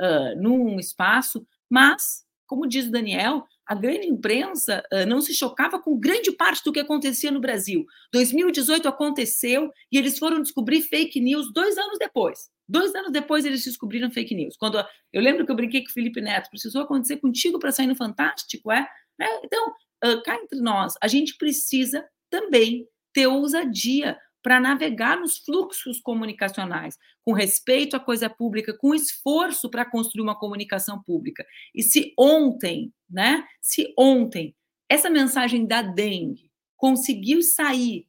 uh, 0.00 0.40
num 0.40 0.78
espaço. 0.80 1.46
Mas 1.70 2.25
como 2.46 2.66
diz 2.66 2.86
o 2.86 2.90
Daniel, 2.90 3.44
a 3.66 3.74
grande 3.74 4.06
imprensa 4.06 4.82
uh, 4.92 5.06
não 5.06 5.20
se 5.20 5.34
chocava 5.34 5.80
com 5.80 5.98
grande 5.98 6.30
parte 6.32 6.62
do 6.64 6.72
que 6.72 6.80
acontecia 6.80 7.30
no 7.30 7.40
Brasil. 7.40 7.84
2018 8.12 8.88
aconteceu 8.88 9.70
e 9.90 9.98
eles 9.98 10.18
foram 10.18 10.40
descobrir 10.40 10.82
fake 10.82 11.20
news 11.20 11.52
dois 11.52 11.76
anos 11.76 11.98
depois. 11.98 12.48
Dois 12.68 12.94
anos 12.94 13.12
depois 13.12 13.44
eles 13.44 13.64
descobriram 13.64 14.10
fake 14.10 14.34
news. 14.34 14.56
Quando 14.56 14.82
eu 15.12 15.22
lembro 15.22 15.44
que 15.44 15.52
eu 15.52 15.56
brinquei 15.56 15.82
com 15.82 15.90
o 15.90 15.92
Felipe 15.92 16.20
Neto, 16.20 16.50
precisou 16.50 16.82
acontecer 16.82 17.16
contigo 17.18 17.58
para 17.58 17.72
sair 17.72 17.86
no 17.86 17.96
Fantástico, 17.96 18.70
é? 18.72 18.86
Né? 19.18 19.26
Então, 19.44 19.68
uh, 20.04 20.22
cá 20.22 20.36
entre 20.36 20.60
nós, 20.60 20.94
a 21.00 21.08
gente 21.08 21.36
precisa 21.36 22.04
também 22.30 22.86
ter 23.12 23.26
ousadia 23.26 24.18
para 24.46 24.60
navegar 24.60 25.18
nos 25.18 25.38
fluxos 25.38 25.98
comunicacionais, 25.98 26.96
com 27.24 27.32
respeito 27.32 27.96
à 27.96 27.98
coisa 27.98 28.30
pública, 28.30 28.72
com 28.78 28.94
esforço 28.94 29.68
para 29.68 29.84
construir 29.84 30.22
uma 30.22 30.38
comunicação 30.38 31.02
pública. 31.02 31.44
E 31.74 31.82
se 31.82 32.14
ontem, 32.16 32.94
né, 33.10 33.44
se 33.60 33.92
ontem 33.98 34.54
essa 34.88 35.10
mensagem 35.10 35.66
da 35.66 35.82
dengue 35.82 36.48
conseguiu 36.76 37.42
sair 37.42 38.06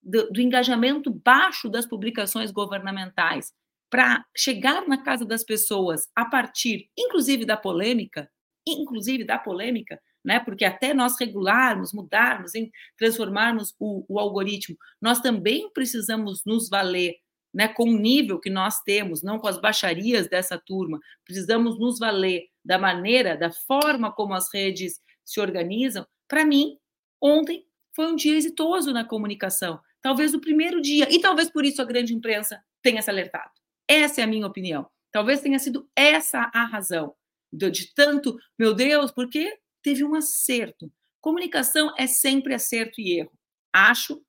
do, 0.00 0.30
do 0.30 0.40
engajamento 0.40 1.10
baixo 1.10 1.68
das 1.68 1.86
publicações 1.86 2.52
governamentais 2.52 3.52
para 3.90 4.24
chegar 4.36 4.86
na 4.86 5.02
casa 5.02 5.26
das 5.26 5.42
pessoas 5.42 6.06
a 6.14 6.24
partir, 6.24 6.88
inclusive 6.96 7.44
da 7.44 7.56
polêmica, 7.56 8.30
inclusive 8.64 9.24
da 9.24 9.40
polêmica, 9.40 10.00
né? 10.24 10.40
Porque 10.40 10.64
até 10.64 10.92
nós 10.94 11.18
regularmos, 11.18 11.92
mudarmos, 11.92 12.52
transformarmos 12.96 13.74
o, 13.78 14.04
o 14.08 14.18
algoritmo, 14.18 14.76
nós 15.00 15.20
também 15.20 15.70
precisamos 15.72 16.42
nos 16.44 16.68
valer 16.68 17.16
né, 17.52 17.66
com 17.68 17.84
o 17.84 17.98
nível 17.98 18.38
que 18.38 18.50
nós 18.50 18.80
temos, 18.82 19.22
não 19.22 19.38
com 19.38 19.48
as 19.48 19.60
baixarias 19.60 20.28
dessa 20.28 20.58
turma. 20.58 21.00
Precisamos 21.24 21.78
nos 21.78 21.98
valer 21.98 22.46
da 22.64 22.78
maneira, 22.78 23.36
da 23.36 23.50
forma 23.50 24.12
como 24.12 24.34
as 24.34 24.52
redes 24.52 25.00
se 25.24 25.40
organizam. 25.40 26.06
Para 26.28 26.44
mim, 26.44 26.78
ontem 27.20 27.66
foi 27.94 28.06
um 28.06 28.16
dia 28.16 28.36
exitoso 28.36 28.92
na 28.92 29.04
comunicação. 29.04 29.80
Talvez 30.00 30.32
o 30.32 30.40
primeiro 30.40 30.80
dia, 30.80 31.12
e 31.12 31.20
talvez 31.20 31.50
por 31.50 31.64
isso 31.64 31.82
a 31.82 31.84
grande 31.84 32.14
imprensa 32.14 32.62
tenha 32.82 33.02
se 33.02 33.10
alertado. 33.10 33.50
Essa 33.86 34.20
é 34.20 34.24
a 34.24 34.26
minha 34.26 34.46
opinião. 34.46 34.86
Talvez 35.10 35.40
tenha 35.40 35.58
sido 35.58 35.88
essa 35.96 36.50
a 36.54 36.64
razão 36.64 37.14
de, 37.52 37.70
de 37.70 37.92
tanto, 37.94 38.38
meu 38.58 38.72
Deus, 38.72 39.10
porque 39.10 39.58
teve 39.82 40.04
um 40.04 40.14
acerto. 40.14 40.90
Comunicação 41.20 41.92
é 41.98 42.06
sempre 42.06 42.54
acerto 42.54 43.00
e 43.00 43.18
erro. 43.18 43.32
Acho, 43.72 44.22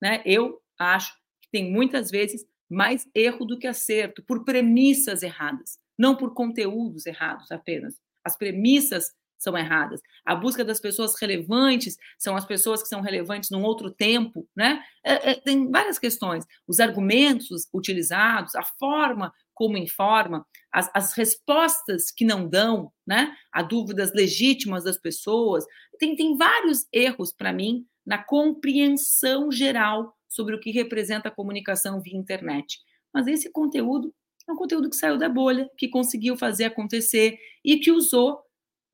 né? 0.00 0.22
Eu 0.24 0.60
acho 0.78 1.14
que 1.42 1.48
tem 1.50 1.70
muitas 1.70 2.10
vezes 2.10 2.44
mais 2.68 3.08
erro 3.14 3.44
do 3.44 3.58
que 3.58 3.66
acerto, 3.66 4.22
por 4.24 4.44
premissas 4.44 5.22
erradas, 5.22 5.78
não 5.98 6.16
por 6.16 6.34
conteúdos 6.34 7.06
errados 7.06 7.50
apenas. 7.50 8.00
As 8.24 8.36
premissas 8.36 9.14
são 9.38 9.56
erradas. 9.56 10.00
A 10.24 10.34
busca 10.34 10.64
das 10.64 10.80
pessoas 10.80 11.14
relevantes 11.20 11.96
são 12.18 12.36
as 12.36 12.44
pessoas 12.44 12.82
que 12.82 12.88
são 12.88 13.00
relevantes 13.00 13.50
num 13.50 13.62
outro 13.62 13.90
tempo, 13.90 14.48
né? 14.56 14.82
É, 15.04 15.30
é, 15.30 15.34
tem 15.34 15.70
várias 15.70 15.98
questões. 15.98 16.44
Os 16.66 16.80
argumentos 16.80 17.68
utilizados, 17.72 18.54
a 18.54 18.62
forma 18.62 19.32
como 19.56 19.78
informa, 19.78 20.46
as, 20.70 20.88
as 20.94 21.14
respostas 21.14 22.10
que 22.10 22.24
não 22.24 22.46
dão, 22.46 22.92
né? 23.06 23.34
A 23.50 23.62
dúvidas 23.62 24.12
legítimas 24.12 24.84
das 24.84 24.98
pessoas. 24.98 25.64
Tem, 25.98 26.14
tem 26.14 26.36
vários 26.36 26.86
erros, 26.92 27.32
para 27.32 27.52
mim, 27.52 27.86
na 28.04 28.22
compreensão 28.22 29.50
geral 29.50 30.14
sobre 30.28 30.54
o 30.54 30.60
que 30.60 30.70
representa 30.70 31.28
a 31.28 31.34
comunicação 31.34 32.00
via 32.00 32.16
internet. 32.16 32.78
Mas 33.12 33.26
esse 33.26 33.50
conteúdo 33.50 34.14
é 34.46 34.52
um 34.52 34.56
conteúdo 34.56 34.90
que 34.90 34.96
saiu 34.96 35.16
da 35.16 35.28
bolha, 35.28 35.68
que 35.78 35.88
conseguiu 35.88 36.36
fazer 36.36 36.64
acontecer 36.64 37.38
e 37.64 37.78
que 37.78 37.90
usou 37.90 38.40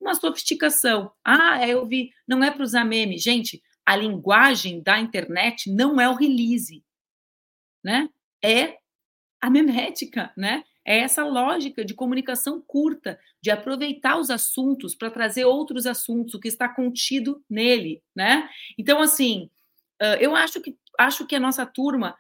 uma 0.01 0.15
sofisticação. 0.15 1.13
Ah, 1.25 1.61
é, 1.61 1.71
eu 1.71 1.85
vi, 1.85 2.11
não 2.27 2.43
é 2.43 2.51
para 2.51 2.63
usar 2.63 2.85
meme. 2.85 3.19
Gente, 3.19 3.61
a 3.85 3.97
linguagem 3.97 4.81
da 4.81 5.01
internet 5.01 5.71
não 5.71 6.01
é 6.01 6.09
o 6.09 6.15
release, 6.15 6.85
né? 7.85 8.09
É 8.43 8.79
a 9.43 9.51
memética, 9.51 10.33
né? 10.37 10.63
É 10.85 11.01
essa 11.01 11.25
lógica 11.25 11.85
de 11.85 11.95
comunicação 11.95 12.61
curta, 12.61 13.19
de 13.41 13.51
aproveitar 13.51 14.19
os 14.19 14.31
assuntos 14.31 14.95
para 14.95 15.11
trazer 15.11 15.45
outros 15.45 15.87
assuntos, 15.87 16.35
o 16.35 16.41
que 16.41 16.49
está 16.49 16.69
contido 16.69 17.45
nele, 17.51 18.03
né? 18.15 18.49
Então, 18.79 19.01
assim, 19.01 19.51
eu 20.21 20.35
acho 20.35 20.61
que 20.61 20.77
acho 20.99 21.27
que 21.27 21.35
a 21.35 21.41
nossa 21.41 21.65
turma 21.67 22.17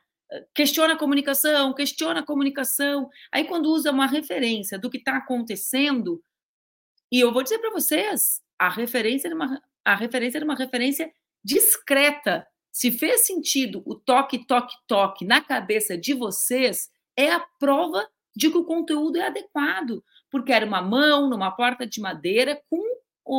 questiona 0.55 0.95
a 0.95 0.99
comunicação, 0.99 1.75
questiona 1.75 2.21
a 2.21 2.27
comunicação. 2.27 3.09
Aí, 3.31 3.45
quando 3.45 3.67
usa 3.67 3.91
uma 3.91 4.07
referência 4.07 4.79
do 4.79 4.91
que 4.91 4.99
está 4.99 5.17
acontecendo, 5.17 6.23
e 7.11 7.21
eu 7.21 7.33
vou 7.33 7.43
dizer 7.43 7.59
para 7.59 7.71
vocês, 7.71 8.41
a 8.59 8.69
referência 8.69 9.29
era 9.29 9.35
uma, 9.35 9.63
a 9.85 9.95
referência 9.95 10.39
era 10.39 10.45
uma 10.45 10.57
referência 10.57 11.13
discreta. 11.45 12.47
Se 12.73 12.91
fez 12.91 13.27
sentido 13.27 13.83
o 13.85 13.95
toque, 13.95 14.47
toque, 14.47 14.75
toque 14.87 15.25
na 15.25 15.41
cabeça 15.41 15.99
de 15.99 16.15
vocês, 16.15 16.91
é 17.17 17.31
a 17.31 17.41
prova 17.59 18.09
de 18.35 18.51
que 18.51 18.57
o 18.57 18.65
conteúdo 18.65 19.19
é 19.19 19.27
adequado, 19.27 20.03
porque 20.31 20.53
era 20.53 20.65
uma 20.65 20.81
mão 20.81 21.29
numa 21.29 21.51
porta 21.51 21.87
de 21.87 22.01
madeira 22.01 22.61
com 22.69 22.83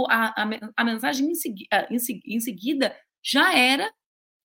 a, 0.10 0.44
a, 0.44 0.50
a 0.78 0.84
mensagem 0.84 1.32
em, 1.32 1.36
segui, 1.36 1.68
em, 1.90 2.36
em 2.36 2.40
seguida 2.40 2.96
já 3.24 3.58
era 3.58 3.92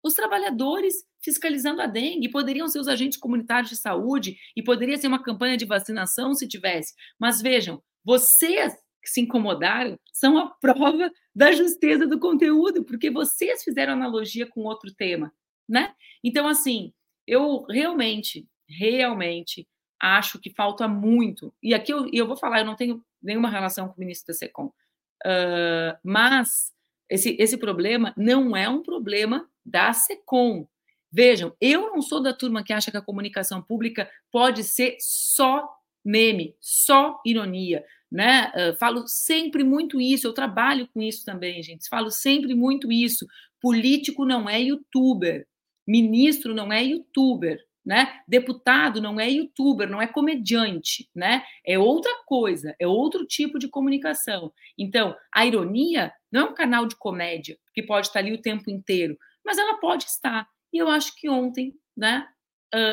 os 0.02 0.14
trabalhadores 0.14 0.94
fiscalizando 1.22 1.82
a 1.82 1.86
dengue, 1.86 2.30
poderiam 2.30 2.68
ser 2.68 2.78
os 2.78 2.88
agentes 2.88 3.18
comunitários 3.18 3.70
de 3.70 3.76
saúde 3.76 4.36
e 4.56 4.62
poderia 4.62 4.96
ser 4.96 5.08
uma 5.08 5.22
campanha 5.22 5.56
de 5.56 5.64
vacinação 5.64 6.34
se 6.34 6.46
tivesse. 6.46 6.94
Mas 7.18 7.42
vejam, 7.42 7.82
vocês 8.04 8.74
que 9.02 9.10
se 9.10 9.20
incomodaram 9.20 9.98
são 10.12 10.38
a 10.38 10.50
prova 10.60 11.10
da 11.34 11.52
justeza 11.52 12.06
do 12.06 12.18
conteúdo, 12.18 12.84
porque 12.84 13.10
vocês 13.10 13.62
fizeram 13.62 13.92
analogia 13.92 14.46
com 14.46 14.62
outro 14.62 14.92
tema, 14.94 15.32
né? 15.68 15.94
Então, 16.22 16.46
assim, 16.46 16.92
eu 17.26 17.64
realmente, 17.64 18.46
realmente 18.68 19.66
acho 20.00 20.38
que 20.38 20.50
falta 20.50 20.86
muito. 20.86 21.52
E 21.62 21.74
aqui 21.74 21.92
eu, 21.92 22.08
eu 22.12 22.26
vou 22.26 22.36
falar, 22.36 22.60
eu 22.60 22.64
não 22.64 22.76
tenho 22.76 23.04
nenhuma 23.22 23.50
relação 23.50 23.88
com 23.88 23.94
o 23.94 24.00
ministro 24.00 24.28
da 24.28 24.34
SECOM, 24.34 24.66
uh, 24.66 25.98
mas 26.04 26.72
esse, 27.10 27.36
esse 27.38 27.56
problema 27.56 28.14
não 28.16 28.56
é 28.56 28.68
um 28.68 28.82
problema 28.82 29.48
da 29.64 29.92
SECOM. 29.92 30.66
Vejam, 31.10 31.56
eu 31.60 31.90
não 31.90 32.02
sou 32.02 32.22
da 32.22 32.34
turma 32.34 32.62
que 32.62 32.72
acha 32.72 32.90
que 32.90 32.96
a 32.96 33.02
comunicação 33.02 33.62
pública 33.62 34.08
pode 34.30 34.62
ser 34.62 34.96
só 35.00 35.68
meme, 36.04 36.54
só 36.60 37.20
ironia 37.24 37.84
né? 38.10 38.50
Uh, 38.54 38.76
falo 38.78 39.06
sempre 39.06 39.62
muito 39.62 40.00
isso, 40.00 40.26
eu 40.26 40.32
trabalho 40.32 40.88
com 40.88 41.02
isso 41.02 41.24
também, 41.24 41.62
gente. 41.62 41.88
Falo 41.88 42.10
sempre 42.10 42.54
muito 42.54 42.90
isso. 42.90 43.26
Político 43.60 44.24
não 44.24 44.48
é 44.48 44.60
youtuber, 44.60 45.46
ministro 45.86 46.54
não 46.54 46.72
é 46.72 46.82
youtuber, 46.82 47.62
né? 47.88 48.20
Deputado 48.28 49.00
não 49.00 49.18
é 49.18 49.30
youtuber, 49.30 49.88
não 49.88 50.02
é 50.02 50.06
comediante, 50.06 51.08
né? 51.14 51.42
É 51.66 51.78
outra 51.78 52.12
coisa, 52.26 52.76
é 52.78 52.86
outro 52.86 53.24
tipo 53.24 53.58
de 53.58 53.66
comunicação. 53.66 54.52
Então, 54.76 55.16
a 55.34 55.46
ironia 55.46 56.12
não 56.30 56.42
é 56.42 56.44
um 56.50 56.54
canal 56.54 56.84
de 56.84 56.94
comédia 56.96 57.58
que 57.72 57.82
pode 57.82 58.08
estar 58.08 58.18
ali 58.18 58.34
o 58.34 58.42
tempo 58.42 58.70
inteiro, 58.70 59.16
mas 59.42 59.56
ela 59.56 59.78
pode 59.78 60.04
estar. 60.04 60.46
E 60.70 60.76
eu 60.76 60.90
acho 60.90 61.16
que 61.16 61.30
ontem, 61.30 61.72
né? 61.96 62.28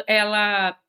Ela 0.08 0.80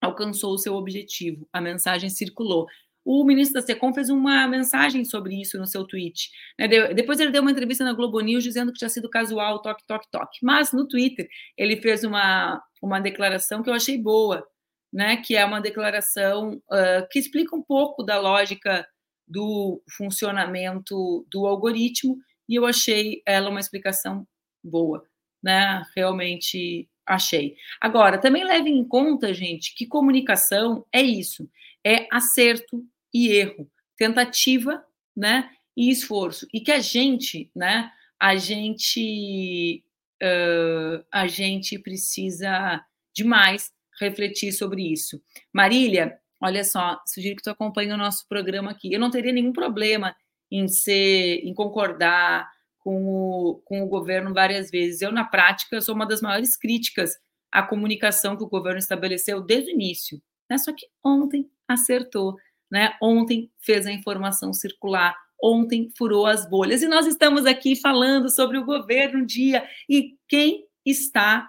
alcançou 0.00 0.54
o 0.54 0.58
seu 0.58 0.74
objetivo, 0.74 1.48
a 1.52 1.60
mensagem 1.60 2.10
circulou. 2.10 2.66
O 3.04 3.24
ministro 3.24 3.60
da 3.60 3.66
SECOM 3.66 3.94
fez 3.94 4.10
uma 4.10 4.46
mensagem 4.46 5.04
sobre 5.04 5.40
isso 5.40 5.58
no 5.58 5.66
seu 5.66 5.86
tweet. 5.86 6.30
Né? 6.58 6.68
Depois 6.68 7.18
ele 7.18 7.30
deu 7.30 7.42
uma 7.42 7.50
entrevista 7.50 7.82
na 7.84 7.94
Globo 7.94 8.20
News 8.20 8.44
dizendo 8.44 8.72
que 8.72 8.78
tinha 8.78 8.90
sido 8.90 9.08
casual, 9.08 9.62
toque, 9.62 9.84
toque, 9.86 10.06
toque. 10.10 10.38
Mas 10.42 10.72
no 10.72 10.86
Twitter 10.86 11.28
ele 11.56 11.76
fez 11.76 12.04
uma, 12.04 12.62
uma 12.80 13.00
declaração 13.00 13.62
que 13.62 13.70
eu 13.70 13.74
achei 13.74 13.96
boa, 13.96 14.46
né? 14.92 15.16
que 15.16 15.34
é 15.34 15.44
uma 15.44 15.60
declaração 15.60 16.62
uh, 16.70 17.08
que 17.10 17.18
explica 17.18 17.56
um 17.56 17.62
pouco 17.62 18.02
da 18.02 18.18
lógica 18.20 18.86
do 19.26 19.82
funcionamento 19.96 21.26
do 21.30 21.46
algoritmo, 21.46 22.18
e 22.48 22.56
eu 22.56 22.66
achei 22.66 23.22
ela 23.24 23.48
uma 23.48 23.60
explicação 23.60 24.26
boa. 24.62 25.04
Né? 25.42 25.82
Realmente 25.96 26.88
achei. 27.06 27.56
Agora, 27.80 28.18
também 28.18 28.44
levem 28.44 28.76
em 28.76 28.86
conta, 28.86 29.32
gente, 29.32 29.74
que 29.74 29.86
comunicação 29.86 30.84
é 30.92 31.00
isso 31.00 31.48
é 31.84 32.06
acerto 32.10 32.84
e 33.12 33.28
erro, 33.28 33.70
tentativa, 33.96 34.84
né, 35.16 35.50
e 35.76 35.90
esforço, 35.90 36.46
e 36.52 36.60
que 36.60 36.72
a 36.72 36.80
gente, 36.80 37.50
né, 37.54 37.90
a 38.18 38.36
gente, 38.36 39.84
uh, 40.22 41.04
a 41.10 41.26
gente 41.26 41.78
precisa 41.78 42.84
demais 43.14 43.72
refletir 44.00 44.52
sobre 44.52 44.82
isso. 44.82 45.20
Marília, 45.52 46.18
olha 46.40 46.64
só, 46.64 47.00
sugiro 47.06 47.36
que 47.36 47.42
tu 47.42 47.50
acompanhe 47.50 47.92
o 47.92 47.96
nosso 47.96 48.26
programa 48.28 48.70
aqui. 48.70 48.92
Eu 48.92 49.00
não 49.00 49.10
teria 49.10 49.32
nenhum 49.32 49.52
problema 49.52 50.14
em 50.50 50.66
ser, 50.68 51.40
em 51.44 51.54
concordar 51.54 52.48
com 52.78 53.06
o, 53.06 53.62
com 53.64 53.82
o 53.82 53.88
governo 53.88 54.32
várias 54.32 54.70
vezes. 54.70 55.02
Eu, 55.02 55.12
na 55.12 55.24
prática, 55.24 55.80
sou 55.80 55.94
uma 55.94 56.06
das 56.06 56.20
maiores 56.20 56.56
críticas 56.56 57.12
à 57.52 57.62
comunicação 57.62 58.36
que 58.36 58.42
o 58.44 58.48
governo 58.48 58.78
estabeleceu 58.78 59.40
desde 59.40 59.70
o 59.70 59.74
início. 59.74 60.20
Né? 60.48 60.58
Só 60.58 60.72
que 60.72 60.86
ontem 61.04 61.48
acertou, 61.68 62.36
né? 62.70 62.96
Ontem 63.00 63.50
fez 63.58 63.86
a 63.86 63.92
informação 63.92 64.52
circular, 64.52 65.16
ontem 65.42 65.90
furou 65.96 66.26
as 66.26 66.48
bolhas. 66.48 66.82
E 66.82 66.88
nós 66.88 67.06
estamos 67.06 67.46
aqui 67.46 67.74
falando 67.74 68.28
sobre 68.28 68.58
o 68.58 68.64
governo 68.64 69.24
dia 69.24 69.66
e 69.88 70.16
quem 70.28 70.66
está 70.84 71.48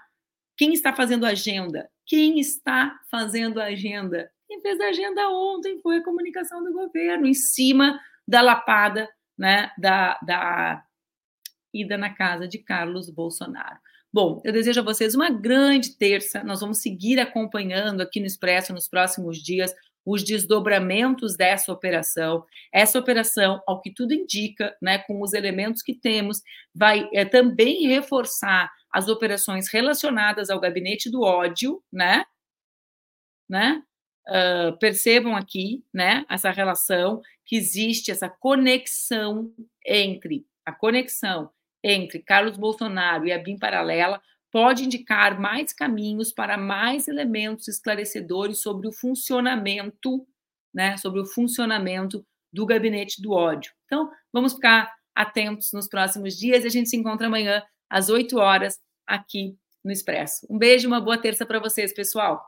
quem 0.57 0.73
está 0.73 0.93
fazendo 0.93 1.25
agenda? 1.25 1.89
Quem 2.05 2.39
está 2.39 2.99
fazendo 3.09 3.59
agenda? 3.59 4.29
Quem 4.47 4.61
fez 4.61 4.79
a 4.79 4.89
agenda 4.89 5.27
ontem 5.29 5.79
foi 5.81 5.97
a 5.97 6.03
comunicação 6.03 6.63
do 6.63 6.71
governo, 6.71 7.25
em 7.25 7.33
cima 7.33 7.99
da 8.27 8.41
lapada 8.41 9.09
né, 9.41 9.71
da, 9.75 10.19
da 10.21 10.83
ida 11.73 11.97
na 11.97 12.13
casa 12.13 12.47
de 12.47 12.59
Carlos 12.59 13.09
Bolsonaro. 13.09 13.79
Bom, 14.13 14.39
eu 14.43 14.53
desejo 14.53 14.81
a 14.81 14.83
vocês 14.83 15.15
uma 15.15 15.31
grande 15.31 15.97
terça. 15.97 16.43
Nós 16.43 16.59
vamos 16.59 16.79
seguir 16.79 17.19
acompanhando 17.19 18.01
aqui 18.01 18.19
no 18.19 18.27
Expresso 18.27 18.71
nos 18.71 18.87
próximos 18.87 19.41
dias 19.41 19.73
os 20.05 20.23
desdobramentos 20.23 21.35
dessa 21.35 21.71
operação. 21.71 22.45
Essa 22.73 22.99
operação, 22.99 23.61
ao 23.67 23.81
que 23.81 23.93
tudo 23.93 24.13
indica, 24.13 24.75
né, 24.81 24.99
com 24.99 25.21
os 25.21 25.33
elementos 25.33 25.81
que 25.81 25.93
temos, 25.93 26.41
vai 26.73 27.07
é, 27.13 27.25
também 27.25 27.87
reforçar 27.87 28.71
as 28.91 29.07
operações 29.07 29.69
relacionadas 29.69 30.49
ao 30.49 30.59
gabinete 30.59 31.09
do 31.09 31.21
ódio, 31.21 31.81
né? 31.91 32.25
né? 33.49 33.83
Uh, 34.27 34.77
percebam 34.77 35.35
aqui, 35.35 35.83
né, 35.91 36.23
essa 36.29 36.51
relação 36.51 37.21
que 37.43 37.55
existe, 37.55 38.11
essa 38.11 38.29
conexão 38.29 39.51
entre 39.83 40.45
a 40.63 40.71
conexão 40.71 41.49
entre 41.83 42.19
Carlos 42.19 42.55
Bolsonaro 42.55 43.25
e 43.25 43.31
a 43.31 43.39
BIM 43.39 43.57
paralela 43.57 44.21
pode 44.51 44.83
indicar 44.83 45.39
mais 45.39 45.73
caminhos 45.73 46.31
para 46.31 46.57
mais 46.57 47.07
elementos 47.07 47.67
esclarecedores 47.67 48.61
sobre 48.61 48.87
o 48.87 48.91
funcionamento, 48.91 50.27
né, 50.73 50.97
sobre 50.97 51.21
o 51.21 51.25
funcionamento 51.25 52.25
do 52.51 52.65
gabinete 52.65 53.21
do 53.21 53.31
ódio. 53.31 53.71
Então, 53.85 54.11
vamos 54.31 54.53
ficar 54.53 54.93
atentos 55.15 55.71
nos 55.71 55.87
próximos 55.87 56.37
dias 56.37 56.63
e 56.63 56.67
a 56.67 56.69
gente 56.69 56.89
se 56.89 56.97
encontra 56.97 57.27
amanhã 57.27 57.63
às 57.89 58.09
8 58.09 58.37
horas 58.37 58.79
aqui 59.07 59.57
no 59.83 59.91
Expresso. 59.91 60.45
Um 60.49 60.57
beijo, 60.57 60.87
uma 60.87 61.01
boa 61.01 61.17
terça 61.17 61.45
para 61.45 61.59
vocês, 61.59 61.93
pessoal. 61.93 62.45